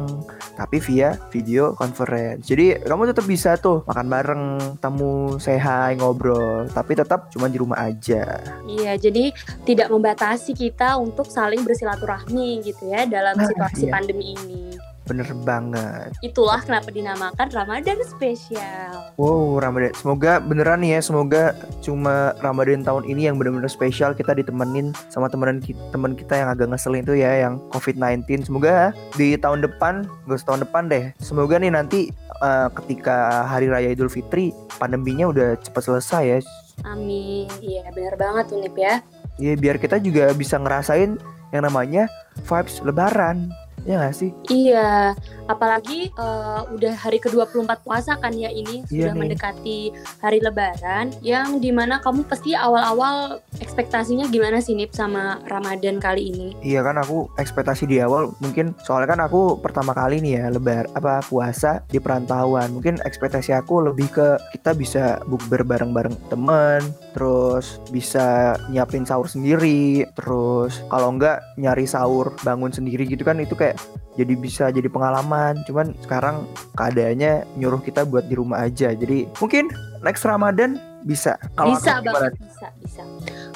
Tapi 0.54 0.76
via 0.80 1.16
video 1.32 1.72
conference 1.74 2.46
Jadi 2.46 2.84
kamu 2.84 3.10
tetap 3.10 3.24
bisa 3.24 3.56
tuh 3.56 3.82
makan 3.88 4.06
bareng 4.06 4.42
Temu 4.78 5.40
hi 5.40 5.96
ngobrol 5.96 6.68
Tapi 6.70 6.92
tetap 6.96 7.32
cuma 7.32 7.48
di 7.48 7.56
rumah 7.56 7.80
aja 7.80 8.44
Iya, 8.68 8.96
jadi 9.04 9.24
tidak 9.68 9.92
membatasi 9.92 10.56
kita 10.56 10.96
untuk 10.96 11.28
saling 11.28 11.60
bersilaturahmi 11.60 12.64
gitu 12.64 12.88
ya 12.88 13.04
dalam 13.04 13.36
Nah, 13.36 13.50
situasi 13.50 13.90
iya. 13.90 13.92
pandemi 13.92 14.32
ini. 14.32 14.64
Bener 15.04 15.28
banget 15.44 16.16
Itulah 16.24 16.64
kenapa 16.64 16.88
dinamakan 16.88 17.52
Ramadan 17.52 18.00
spesial. 18.08 19.12
Wow 19.20 19.60
Ramadan 19.60 19.92
Semoga 19.92 20.40
beneran 20.40 20.80
nih 20.80 20.96
ya 20.96 21.00
Semoga 21.04 21.52
cuma 21.84 22.32
Ramadan 22.40 22.80
tahun 22.80 23.04
ini 23.04 23.28
yang 23.28 23.36
bener-bener 23.36 23.68
spesial 23.68 24.16
Kita 24.16 24.32
ditemenin 24.32 24.96
sama 25.12 25.28
temen 25.28 25.60
kita, 25.60 25.76
temen 25.92 26.16
kita 26.16 26.40
yang 26.40 26.48
agak 26.48 26.72
ngeselin 26.72 27.04
tuh 27.04 27.20
ya 27.20 27.36
Yang 27.36 27.60
COVID-19 27.76 28.48
Semoga 28.48 28.96
di 29.20 29.36
tahun 29.36 29.60
depan 29.68 30.08
Gak 30.24 30.36
usah 30.40 30.48
tahun 30.56 30.60
depan 30.64 30.82
deh 30.88 31.04
Semoga 31.20 31.60
nih 31.60 31.72
nanti 31.76 32.08
eh, 32.40 32.68
ketika 32.72 33.44
Hari 33.44 33.68
Raya 33.68 33.92
Idul 33.92 34.08
Fitri 34.08 34.56
Pandeminya 34.80 35.28
udah 35.28 35.60
cepat 35.60 35.84
selesai 35.84 36.24
ya 36.24 36.38
Amin. 36.82 37.46
Iya, 37.62 37.86
benar 37.94 38.18
banget 38.18 38.44
tuh 38.50 38.58
ya. 38.74 38.98
Ya 39.38 39.54
biar 39.54 39.78
kita 39.78 40.02
juga 40.02 40.34
bisa 40.34 40.58
ngerasain 40.58 41.18
yang 41.54 41.62
namanya 41.62 42.10
vibes 42.42 42.82
lebaran 42.82 43.54
Ya 43.84 44.00
gak 44.00 44.16
sih? 44.16 44.32
Iya, 44.48 45.12
apalagi 45.44 46.08
eh, 46.08 46.60
udah 46.72 46.94
hari 46.96 47.20
ke-24 47.20 47.68
puasa 47.84 48.16
kan 48.16 48.32
ya 48.32 48.48
ini 48.48 48.80
Iya 48.88 49.08
sudah 49.08 49.12
nih. 49.12 49.20
mendekati 49.20 49.78
hari 50.24 50.40
lebaran 50.40 51.12
yang 51.20 51.60
di 51.60 51.68
mana 51.68 52.00
kamu 52.00 52.24
pasti 52.24 52.56
awal-awal 52.56 53.44
ekspektasinya 53.60 54.24
gimana 54.28 54.64
sih 54.64 54.72
Nip 54.72 54.96
sama 54.96 55.36
Ramadan 55.44 56.00
kali 56.00 56.32
ini? 56.32 56.48
Iya 56.64 56.80
kan 56.80 56.96
aku 56.96 57.28
ekspektasi 57.36 57.84
di 57.84 58.00
awal 58.00 58.32
mungkin 58.40 58.72
soalnya 58.82 59.14
kan 59.16 59.20
aku 59.20 59.60
pertama 59.60 59.92
kali 59.92 60.24
nih 60.24 60.40
ya 60.40 60.44
lebar 60.48 60.88
apa 60.96 61.20
puasa 61.20 61.84
di 61.86 62.00
perantauan 62.00 62.72
mungkin 62.72 62.96
ekspektasi 63.04 63.52
aku 63.52 63.84
lebih 63.84 64.08
ke 64.10 64.28
kita 64.56 64.72
bisa 64.72 65.20
bukber 65.28 65.60
bareng-bareng 65.60 66.16
temen 66.32 66.80
terus 67.14 67.78
bisa 67.94 68.58
nyiapin 68.68 69.06
sahur 69.06 69.30
sendiri 69.30 70.02
terus 70.18 70.82
kalau 70.90 71.14
enggak 71.14 71.38
nyari 71.54 71.86
sahur 71.86 72.34
bangun 72.42 72.74
sendiri 72.74 73.06
gitu 73.06 73.22
kan 73.22 73.38
itu 73.38 73.54
kayak 73.54 73.78
jadi 74.14 74.34
bisa 74.38 74.64
jadi 74.70 74.86
pengalaman. 74.86 75.62
Cuman 75.66 75.94
sekarang 76.02 76.46
keadaannya 76.78 77.46
nyuruh 77.58 77.82
kita 77.82 78.06
buat 78.06 78.26
di 78.26 78.34
rumah 78.38 78.66
aja. 78.66 78.94
Jadi 78.94 79.26
mungkin 79.38 79.70
next 80.02 80.22
Ramadan 80.26 80.78
bisa. 81.04 81.36
Kalau 81.58 81.76
bisa 81.76 82.00
banget, 82.00 82.32
bisa, 82.38 82.66
bisa. 82.80 83.02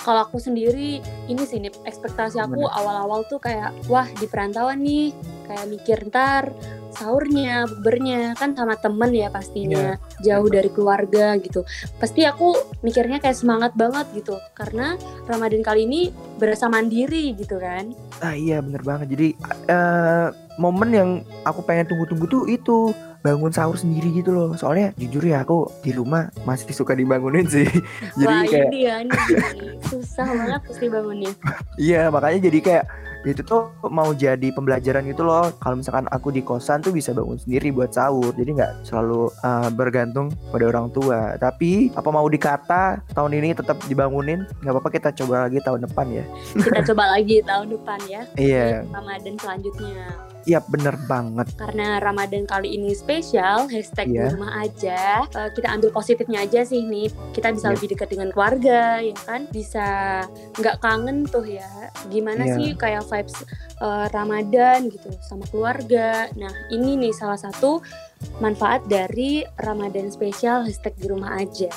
Kalau 0.03 0.25
aku 0.27 0.38
sendiri 0.40 1.01
ini 1.29 1.42
sih 1.44 1.59
Nip, 1.62 1.75
ekspektasi 1.85 2.40
aku 2.40 2.64
awal-awal 2.68 3.25
tuh 3.29 3.40
kayak 3.42 3.75
wah 3.90 4.07
di 4.18 4.27
perantauan 4.29 4.81
nih, 4.85 5.12
kayak 5.49 5.66
mikir 5.68 5.99
ntar 6.09 6.53
sahurnya, 6.99 7.71
bubernya 7.71 8.35
kan 8.35 8.53
sama 8.53 8.75
temen 8.75 9.15
ya 9.15 9.31
pastinya, 9.31 9.95
Iya. 9.95 10.35
jauh 10.35 10.49
dari 10.51 10.67
keluarga 10.69 11.39
gitu. 11.39 11.63
Pasti 11.97 12.27
aku 12.27 12.59
mikirnya 12.83 13.23
kayak 13.23 13.39
semangat 13.39 13.73
banget 13.79 14.11
gitu, 14.19 14.35
karena 14.53 14.99
Ramadan 15.25 15.63
kali 15.63 15.87
ini 15.87 16.11
berasa 16.37 16.67
mandiri 16.67 17.39
gitu 17.39 17.63
kan. 17.63 17.95
Ah 18.19 18.35
iya 18.35 18.59
bener 18.59 18.83
banget. 18.83 19.15
Jadi 19.15 19.29
eh 19.71 20.29
momen 20.59 20.91
yang 20.91 21.11
aku 21.47 21.63
pengen 21.63 21.87
tunggu-tunggu 21.87 22.27
tuh 22.27 22.43
itu 22.51 22.91
bangun 23.19 23.51
sahur 23.51 23.79
sendiri 23.79 24.11
gitu 24.15 24.31
loh. 24.31 24.55
Soalnya 24.55 24.91
jujur 24.95 25.23
ya 25.23 25.43
aku 25.43 25.71
di 25.83 25.95
rumah 25.95 26.31
masih 26.43 26.71
suka 26.75 26.95
dibangunin 26.95 27.47
sih. 27.47 27.67
jadi 28.19 28.27
Wah 28.27 28.43
kayak 28.43 28.67
ini 28.71 28.79
ya, 28.87 28.95
ini 29.03 29.11
susah 29.87 30.27
banget 30.27 30.61
pasti 30.67 30.87
bangunnya. 30.91 31.31
iya 31.79 32.11
makanya 32.11 32.51
jadi 32.51 32.59
kayak 32.59 32.85
itu 33.33 33.43
tuh 33.45 33.73
mau 33.88 34.11
jadi 34.17 34.49
pembelajaran 34.53 35.05
gitu 35.09 35.25
loh. 35.27 35.53
Kalau 35.61 35.77
misalkan 35.81 36.07
aku 36.09 36.33
di 36.33 36.41
kosan 36.41 36.81
tuh 36.81 36.93
bisa 36.95 37.12
bangun 37.12 37.37
sendiri 37.37 37.73
buat 37.73 37.93
sahur. 37.93 38.33
Jadi 38.33 38.51
nggak 38.57 38.73
selalu 38.88 39.29
eh, 39.45 39.69
bergantung 39.75 40.33
pada 40.51 40.64
orang 40.69 40.88
tua. 40.93 41.37
Tapi 41.37 41.93
apa 41.93 42.09
mau 42.09 42.27
dikata 42.27 43.05
tahun 43.12 43.33
ini 43.38 43.55
tetap 43.57 43.81
dibangunin 43.87 44.49
nggak 44.64 44.73
apa-apa 44.73 44.91
kita 44.91 45.09
coba 45.25 45.49
lagi 45.49 45.59
tahun 45.61 45.85
depan 45.85 46.07
ya. 46.12 46.25
Kita 46.59 46.81
coba 46.93 47.05
lagi 47.17 47.37
tahun 47.45 47.67
depan 47.75 47.99
ya, 48.09 48.23
Iya, 48.37 48.67
Ramadan 48.93 49.35
selanjutnya. 49.41 50.29
Iya 50.49 50.65
bener 50.65 50.97
banget. 51.05 51.53
karena 51.55 52.01
Ramadan 52.01 52.43
kali 52.43 52.75
ini 52.75 52.97
spesial 52.97 53.69
hashtag 53.69 54.09
Iya. 54.09 54.33
di 54.33 54.35
rumah 54.35 54.53
aja 54.59 55.01
Eh, 55.29 55.51
kita 55.53 55.69
ambil 55.69 55.93
positifnya 55.93 56.41
aja 56.41 56.65
sih 56.65 56.81
nih 56.83 57.13
kita 57.31 57.53
bisa 57.53 57.69
Iya. 57.69 57.75
lebih 57.77 57.89
dekat 57.93 58.09
dengan 58.09 58.29
keluarga 58.33 58.81
ya 58.99 59.17
kan 59.21 59.45
bisa 59.53 59.87
nggak 60.57 60.81
kangen 60.81 61.29
tuh 61.29 61.45
ya 61.45 61.69
gimana 62.09 62.43
Iya. 62.43 62.57
sih 62.57 62.69
kayak 62.73 63.05
vibes 63.05 63.37
eh, 63.79 64.07
Ramadan 64.09 64.89
gitu 64.89 65.13
sama 65.21 65.45
keluarga 65.47 66.33
nah 66.35 66.51
ini 66.71 66.97
nih 66.97 67.13
salah 67.13 67.37
satu 67.37 67.85
manfaat 68.41 68.89
dari 68.89 69.45
Ramadan 69.61 70.09
spesial 70.09 70.65
hashtag 70.65 70.97
di 70.97 71.07
rumah 71.07 71.37
aja 71.37 71.69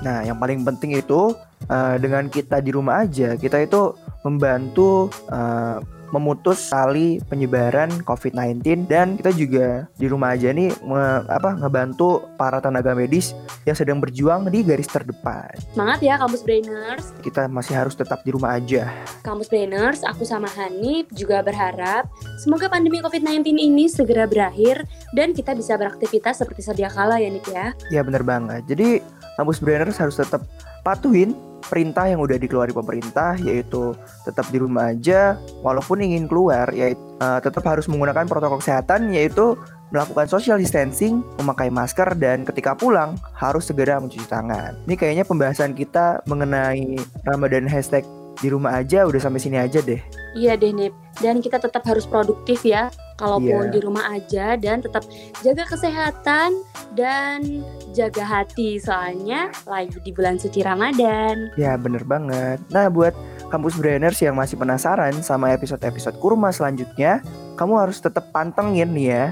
Nah, 0.00 0.24
yang 0.24 0.38
paling 0.38 0.62
penting 0.62 0.96
itu 0.96 1.34
eh, 1.66 1.96
dengan 1.98 2.24
kita 2.26 2.56
di 2.58 2.72
rumah 2.72 3.04
aja, 3.04 3.36
kita 3.36 3.60
itu 3.60 3.92
membantu 4.24 5.10
eh, 5.28 5.76
memutus 6.10 6.70
tali 6.70 7.18
penyebaran 7.26 7.90
COVID-19 8.02 8.86
dan 8.90 9.18
kita 9.18 9.30
juga 9.34 9.86
di 9.96 10.06
rumah 10.06 10.34
aja 10.34 10.50
nih 10.50 10.70
me- 10.82 11.24
apa 11.30 11.56
ngebantu 11.58 12.26
para 12.34 12.58
tenaga 12.58 12.94
medis 12.94 13.32
yang 13.66 13.74
sedang 13.78 13.98
berjuang 14.02 14.50
di 14.50 14.62
garis 14.62 14.90
terdepan. 14.90 15.50
semangat 15.72 16.00
ya 16.02 16.14
kampus 16.18 16.42
brainers 16.42 17.14
Kita 17.20 17.46
masih 17.46 17.74
harus 17.76 17.94
tetap 17.94 18.22
di 18.24 18.30
rumah 18.32 18.56
aja. 18.56 18.90
Kampus 19.20 19.52
Brainers, 19.52 20.00
aku 20.02 20.24
sama 20.24 20.48
Hanif 20.56 21.06
juga 21.12 21.44
berharap 21.44 22.08
semoga 22.40 22.66
pandemi 22.72 22.98
COVID-19 23.04 23.56
ini 23.56 23.86
segera 23.86 24.24
berakhir 24.24 24.84
dan 25.12 25.36
kita 25.36 25.52
bisa 25.52 25.76
beraktivitas 25.76 26.40
seperti 26.40 26.64
sedia 26.64 26.88
kala 26.88 27.20
ya 27.20 27.28
Nip 27.28 27.46
ya. 27.50 27.76
Ya 27.92 28.00
bener 28.00 28.24
banget. 28.24 28.64
Jadi 28.66 29.04
kampus 29.36 29.60
Brainers 29.60 30.00
harus 30.00 30.16
tetap 30.16 30.44
patuhin 30.80 31.36
perintah 31.68 32.08
yang 32.08 32.20
udah 32.22 32.40
dikeluarin 32.40 32.76
pemerintah 32.76 33.36
yaitu 33.40 33.92
tetap 34.24 34.48
di 34.48 34.58
rumah 34.60 34.92
aja 34.94 35.36
walaupun 35.60 36.00
ingin 36.00 36.30
keluar 36.30 36.70
ya 36.72 36.92
eh, 36.94 37.40
tetap 37.44 37.64
harus 37.66 37.88
menggunakan 37.90 38.24
protokol 38.24 38.62
kesehatan 38.62 39.12
yaitu 39.12 39.58
melakukan 39.90 40.26
social 40.30 40.56
distancing, 40.56 41.20
memakai 41.42 41.68
masker 41.68 42.14
dan 42.14 42.46
ketika 42.46 42.78
pulang 42.78 43.18
harus 43.34 43.66
segera 43.66 43.98
mencuci 43.98 44.26
tangan. 44.30 44.78
Ini 44.86 44.94
kayaknya 44.94 45.24
pembahasan 45.26 45.74
kita 45.74 46.22
mengenai 46.30 46.94
Ramadan 47.26 47.66
hashtag 47.66 48.06
di 48.38 48.48
rumah 48.48 48.78
aja 48.78 49.04
udah 49.04 49.20
sampai 49.20 49.42
sini 49.42 49.58
aja 49.58 49.82
deh. 49.82 50.00
Iya 50.38 50.54
deh 50.54 50.70
Nip, 50.70 50.94
dan 51.18 51.42
kita 51.42 51.58
tetap 51.58 51.82
harus 51.84 52.06
produktif 52.06 52.62
ya 52.62 52.88
kalaupun 53.20 53.68
Iya. 53.68 53.72
di 53.76 53.78
rumah 53.84 54.04
aja 54.08 54.46
dan 54.56 54.80
tetap 54.80 55.04
jaga 55.44 55.68
kesehatan 55.68 56.56
dan 56.96 57.60
jaga 57.92 58.24
hati 58.24 58.80
soalnya 58.80 59.52
lagi 59.68 60.00
di 60.00 60.10
bulan 60.10 60.40
suci 60.40 60.64
Ramadan. 60.64 61.52
Ya 61.60 61.76
bener 61.76 62.00
banget. 62.08 62.64
Nah 62.72 62.88
buat 62.88 63.12
kampus 63.52 63.76
brainers 63.76 64.16
yang 64.24 64.34
masih 64.34 64.56
penasaran 64.56 65.12
sama 65.20 65.52
episode-episode 65.52 66.16
kurma 66.16 66.48
selanjutnya, 66.48 67.20
kamu 67.60 67.76
harus 67.76 68.00
tetap 68.00 68.32
pantengin 68.32 68.88
nih 68.96 69.06
ya, 69.12 69.24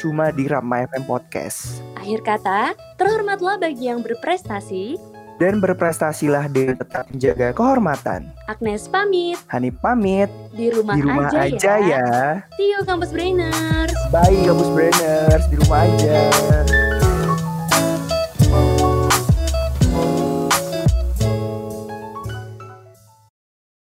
cuma 0.00 0.32
di 0.32 0.48
Rama 0.48 0.88
FM 0.88 1.04
Podcast. 1.04 1.84
Akhir 2.00 2.24
kata, 2.24 2.72
terhormatlah 2.96 3.60
bagi 3.60 3.92
yang 3.92 4.00
berprestasi. 4.00 5.13
Dan 5.34 5.58
berprestasilah 5.58 6.46
dengan 6.46 6.78
tetap 6.78 7.10
menjaga 7.10 7.50
kehormatan. 7.50 8.30
Agnes 8.46 8.86
pamit 8.86 9.34
Hani 9.50 9.74
pamit, 9.74 10.30
di 10.54 10.70
rumah, 10.70 10.94
di 10.94 11.00
rumah 11.02 11.26
aja, 11.26 11.50
aja, 11.50 11.74
ya. 11.82 12.06
See 12.54 12.70
you 12.70 12.86
Kampus 12.86 13.10
Brainers. 13.10 13.94
Bye 14.14 14.46
kampus 14.46 14.70
brainers, 14.70 15.44
di 15.50 15.56
rumah 15.58 15.82
aja. 15.82 17.03